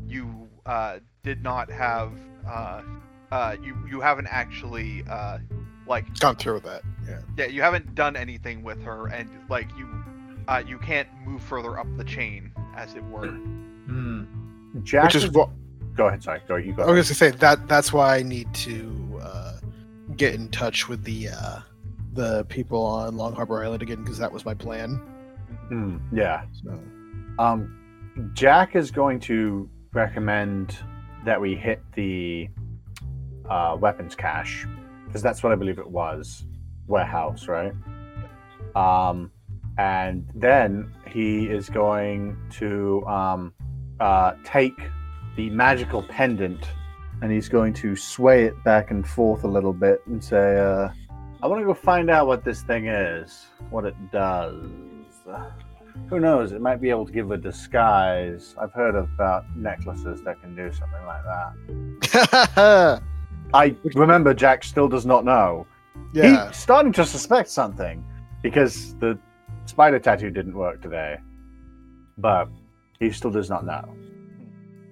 you 0.07 0.49
uh, 0.67 0.99
did 1.23 1.43
not 1.43 1.71
have 1.71 2.13
uh, 2.49 2.83
uh, 3.31 3.57
you 3.63 3.77
you 3.89 4.01
haven't 4.01 4.29
actually 4.29 5.05
uh, 5.11 5.39
like 5.87 6.19
Gone 6.19 6.37
through 6.37 6.55
with 6.55 6.65
that. 6.65 6.83
Yeah. 7.07 7.21
yeah, 7.37 7.47
you 7.47 7.61
haven't 7.61 7.95
done 7.95 8.17
anything 8.17 8.63
with 8.63 8.83
her, 8.85 9.09
and 9.09 9.29
like 9.51 9.69
you, 9.77 9.87
uh, 10.49 10.63
you 10.67 10.79
can't 10.79 11.09
move 11.27 11.43
further 11.43 11.79
up 11.79 11.87
the 11.99 12.05
chain, 12.05 12.51
as 12.77 12.95
it 12.95 13.05
were. 13.05 13.29
Hmm. 13.29 14.25
Jack 14.83 15.05
Which 15.05 15.17
is 15.17 15.31
what 15.31 15.51
Go 15.97 16.09
ahead. 16.09 16.23
Sorry. 16.23 16.41
Go. 16.49 16.57
You 16.57 16.73
go. 16.73 16.83
I 16.83 16.87
was 16.87 17.07
gonna 17.07 17.15
say 17.15 17.31
that 17.31 17.69
that's 17.69 17.93
why 17.93 18.17
I 18.17 18.23
need 18.23 18.53
to 18.55 19.21
uh, 19.23 19.53
get 20.17 20.35
in 20.35 20.49
touch 20.49 20.89
with 20.89 21.05
the 21.05 21.29
uh, 21.29 21.61
the 22.13 22.45
people 22.47 22.85
on 22.85 23.17
Long 23.17 23.35
Harbor 23.35 23.63
Island 23.63 23.83
again 23.83 24.03
because 24.03 24.19
that 24.19 24.33
was 24.33 24.45
my 24.45 24.55
plan. 24.55 24.97
Hmm, 25.69 25.99
yeah. 26.13 26.45
So 26.63 26.79
Um, 27.39 27.79
Jack 28.33 28.77
is 28.77 28.91
going 28.91 29.21
to 29.21 29.69
recommend 29.93 30.79
that 31.25 31.41
we 31.41 31.55
hit 31.55 31.81
the 31.95 32.49
uh, 33.49 33.77
weapons 33.79 34.15
cache 34.15 34.67
because 35.07 35.23
that's 35.23 35.43
what 35.43 35.53
I 35.53 35.57
believe 35.57 35.79
it 35.79 35.89
was, 35.89 36.45
warehouse, 36.87 37.47
right? 37.47 37.73
Um, 38.75 39.31
and 39.79 40.29
then 40.35 40.93
he 41.09 41.47
is 41.47 41.69
going 41.69 42.37
to 42.59 43.05
um, 43.07 43.53
uh, 44.01 44.33
take 44.45 44.79
the 45.37 45.51
magical 45.51 46.03
pendant 46.03 46.69
and 47.23 47.33
he's 47.33 47.49
going 47.49 47.73
to 47.73 47.97
sway 47.97 48.45
it 48.45 48.65
back 48.65 48.91
and 48.91 49.07
forth 49.07 49.45
a 49.45 49.49
little 49.49 49.73
bit 49.73 50.01
and 50.07 50.23
say, 50.23 50.59
uh, 50.59 50.91
"I 51.43 51.47
want 51.47 51.61
to 51.61 51.67
go 51.67 51.75
find 51.75 52.11
out 52.11 52.27
what 52.27 52.45
this 52.45 52.63
thing 52.63 52.87
is, 52.87 53.47
what 53.71 53.85
it 53.85 53.97
does." 54.13 54.55
Who 56.11 56.19
knows? 56.21 56.53
It 56.53 56.61
might 56.61 56.81
be 56.81 56.91
able 56.91 57.07
to 57.07 57.13
give 57.13 57.31
a 57.31 57.37
disguise. 57.37 58.55
I've 58.61 58.73
heard 58.73 58.97
about 58.97 59.45
necklaces 59.57 60.23
that 60.23 60.41
can 60.41 60.55
do 60.57 60.73
something 60.73 61.07
like 61.07 61.23
that. 62.03 63.03
I 63.55 63.77
remember 63.95 64.35
Jack 64.35 64.65
still 64.65 64.89
does 64.89 65.07
not 65.07 65.25
know. 65.25 65.67
yeah, 66.13 66.49
He's 66.49 66.57
starting 66.57 66.93
to 66.93 67.07
suspect 67.07 67.49
something 67.49 68.05
because 68.43 68.97
the 68.97 69.19
spider 69.67 69.99
tattoo 69.99 70.31
didn't 70.31 70.55
work 70.57 70.83
today. 70.83 71.17
But 72.19 72.49
he 73.01 73.11
still 73.11 73.31
does 73.31 73.51
not 73.51 73.65
know. 73.67 73.85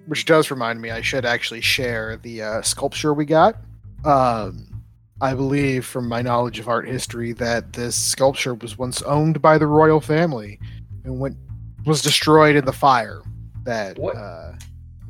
which 0.07 0.25
does 0.25 0.51
remind 0.51 0.81
me 0.81 0.91
I 0.91 1.01
should 1.01 1.25
actually 1.25 1.61
share 1.61 2.17
the 2.17 2.41
uh, 2.41 2.61
sculpture 2.61 3.13
we 3.13 3.23
got. 3.25 3.55
Um, 4.03 4.67
I 5.21 5.33
believe, 5.33 5.85
from 5.85 6.09
my 6.09 6.21
knowledge 6.21 6.59
of 6.59 6.67
art 6.67 6.85
history, 6.87 7.31
that 7.33 7.71
this 7.71 7.95
sculpture 7.95 8.55
was 8.55 8.77
once 8.77 9.01
owned 9.03 9.41
by 9.41 9.57
the 9.57 9.67
royal 9.67 10.01
family 10.01 10.59
and 11.05 11.19
went 11.19 11.37
was 11.85 12.01
destroyed 12.01 12.55
in 12.57 12.65
the 12.65 12.73
fire. 12.73 13.21
That 13.63 13.97
What? 13.97 14.17
uh, 14.17 14.53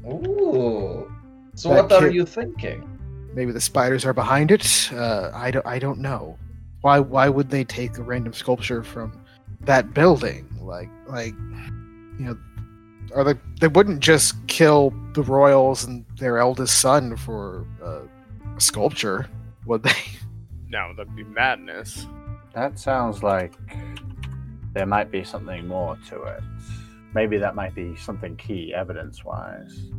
Ooh. 0.08 1.12
So 1.56 1.70
That 1.70 1.90
what 1.90 2.04
are 2.04 2.10
you 2.12 2.26
thinking? 2.26 2.88
maybe 3.34 3.52
the 3.52 3.62
spiders 3.62 4.06
are 4.06 4.14
behind 4.14 4.52
it. 4.52 4.92
Uh, 4.94 5.32
I 5.34 5.50
don't. 5.50 5.66
I 5.66 5.80
don't 5.80 6.00
know. 6.00 6.38
Why? 6.82 7.00
Why 7.00 7.30
would 7.30 7.50
they 7.50 7.64
take 7.64 7.98
a 7.98 8.04
random 8.04 8.34
sculpture 8.34 8.84
from 8.84 9.23
that 9.66 9.94
building? 9.94 10.48
Like, 10.62 10.90
like, 11.08 11.34
you 12.20 12.26
know, 12.26 12.38
are 13.16 13.24
they? 13.24 13.40
They 13.60 13.68
wouldn't 13.68 14.00
just 14.00 14.36
kill 14.48 14.94
the 15.14 15.24
royals 15.24 15.84
and 15.84 16.06
their 16.18 16.38
eldest 16.38 16.80
son 16.80 17.16
for 17.16 17.66
uh, 17.84 18.02
a 18.56 18.62
sculpture, 18.62 19.30
would 19.66 19.84
they? 19.84 19.92
No, 20.70 20.92
that'd 20.98 21.16
be 21.16 21.24
madness. 21.24 22.08
That 22.56 22.80
sounds 22.80 23.22
like 23.22 23.54
there 24.74 24.88
might 24.88 25.12
be 25.12 25.24
something 25.24 25.68
more 25.68 26.00
to 26.10 26.24
it. 26.24 26.42
Maybe 27.14 27.38
that 27.38 27.54
might 27.54 27.76
be 27.76 27.96
something 27.96 28.36
key 28.38 28.74
evidence 28.74 29.24
wise. 29.24 29.92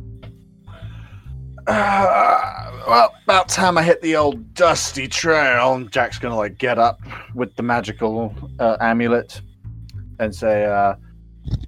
Uh, 1.65 2.81
well, 2.89 3.13
about 3.23 3.47
time 3.47 3.77
I 3.77 3.83
hit 3.83 4.01
the 4.01 4.17
old 4.17 4.53
dusty 4.53 5.07
trail. 5.07 5.79
Jack's 5.85 6.19
gonna 6.19 6.35
like 6.35 6.57
get 6.57 6.77
up 6.77 6.99
with 7.33 7.55
the 7.55 7.63
magical 7.63 8.35
uh, 8.59 8.75
amulet 8.81 9.39
and 10.19 10.33
say, 10.33 10.65
uh, 10.65 10.95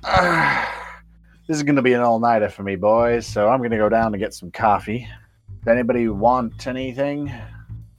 "Ah, 0.03 1.01
"This 1.47 1.57
is 1.57 1.63
gonna 1.63 1.81
be 1.81 1.93
an 1.93 2.01
all-nighter 2.01 2.49
for 2.49 2.63
me, 2.63 2.75
boys. 2.75 3.25
So 3.25 3.49
I'm 3.49 3.61
gonna 3.61 3.77
go 3.77 3.89
down 3.89 4.11
to 4.11 4.17
get 4.17 4.33
some 4.33 4.51
coffee. 4.51 5.07
Does 5.59 5.67
anybody 5.67 6.07
want 6.07 6.67
anything? 6.67 7.31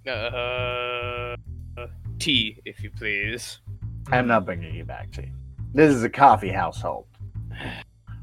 Uh, 0.06 1.36
tea, 2.18 2.60
if 2.64 2.82
you 2.82 2.90
please. 2.90 3.60
I'm 4.10 4.26
not 4.26 4.46
bringing 4.46 4.74
you 4.74 4.84
back 4.84 5.12
tea. 5.12 5.32
This 5.74 5.94
is 5.94 6.02
a 6.02 6.08
coffee 6.08 6.50
household. 6.50 7.06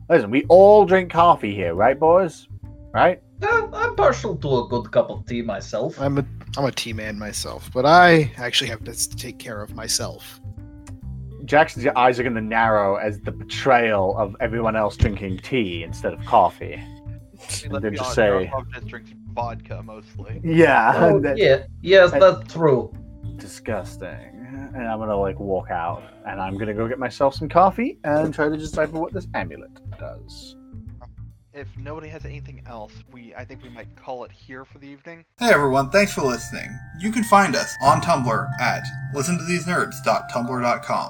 Listen, 0.10 0.32
we 0.32 0.46
all 0.50 0.86
drink 0.86 1.12
coffee 1.12 1.54
here, 1.54 1.76
right, 1.76 2.00
boys? 2.00 2.48
Right? 2.94 3.22
Uh, 3.42 3.68
I'm 3.74 3.96
partial 3.96 4.36
to 4.38 4.60
a 4.60 4.68
good 4.68 4.92
cup 4.92 5.10
of 5.10 5.26
tea 5.26 5.42
myself. 5.42 6.00
I'm 6.00 6.18
a 6.18 6.26
I'm 6.58 6.66
a 6.66 6.72
tea 6.72 6.94
man 6.94 7.20
myself, 7.20 7.70
but 7.74 7.86
I 7.86 8.32
actually 8.38 8.70
have 8.70 8.84
to 8.86 9.10
take 9.18 9.40
care 9.40 9.62
of 9.62 9.76
myself. 9.76 10.40
Jackson's 11.46 11.86
eyes 11.96 12.20
are 12.20 12.24
going 12.24 12.36
to 12.36 12.42
narrow 12.42 12.96
as 12.96 13.20
the 13.22 13.32
betrayal 13.32 14.18
of 14.18 14.36
everyone 14.40 14.76
else 14.76 14.98
drinking 14.98 15.38
tea 15.40 15.84
instead 15.84 16.14
of 16.14 16.24
coffee. 16.26 16.74
I 16.76 16.78
mean, 16.78 17.76
And 17.76 17.84
then 17.84 17.96
just 17.96 18.14
say- 18.16 18.28
Yaroslav 18.46 18.72
just 18.74 18.88
drinks 18.88 19.12
vodka 19.34 19.82
mostly. 19.84 20.42
Yeah, 20.44 20.94
Oh, 20.96 21.16
and 21.18 21.26
that- 21.26 21.38
yeah, 21.38 21.64
yes, 21.82 22.12
and- 22.14 22.22
that's 22.22 22.52
true. 22.54 22.92
disgusting. 23.38 24.32
And 24.74 24.88
I'm 24.88 25.00
gonna 25.00 25.16
like 25.18 25.40
walk 25.40 25.70
out, 25.72 26.04
and 26.26 26.40
I'm 26.42 26.58
gonna 26.58 26.74
go 26.74 26.88
get 26.88 26.98
myself 27.00 27.34
some 27.36 27.48
coffee 27.50 27.98
and 28.04 28.34
try 28.34 28.48
to 28.50 28.58
decipher 28.58 28.98
what 29.00 29.12
this 29.14 29.28
amulet 29.34 29.72
does. 30.00 30.56
if 31.54 31.68
nobody 31.78 32.08
has 32.10 32.26
anything 32.26 32.62
else, 32.68 32.92
we 33.14 33.34
I 33.36 33.46
think 33.46 33.64
we 33.64 33.70
might 33.70 33.94
call 33.96 34.24
it 34.26 34.32
here 34.32 34.66
for 34.66 34.78
the 34.80 34.88
evening. 34.88 35.24
Hey 35.40 35.52
everyone, 35.54 35.90
thanks 35.90 36.14
for 36.14 36.22
listening. 36.22 36.70
You 37.00 37.12
can 37.12 37.24
find 37.24 37.56
us 37.56 37.74
on 37.82 38.02
Tumblr 38.02 38.50
at 38.60 38.84
listentothesenerds.tumblr.com 39.14 41.10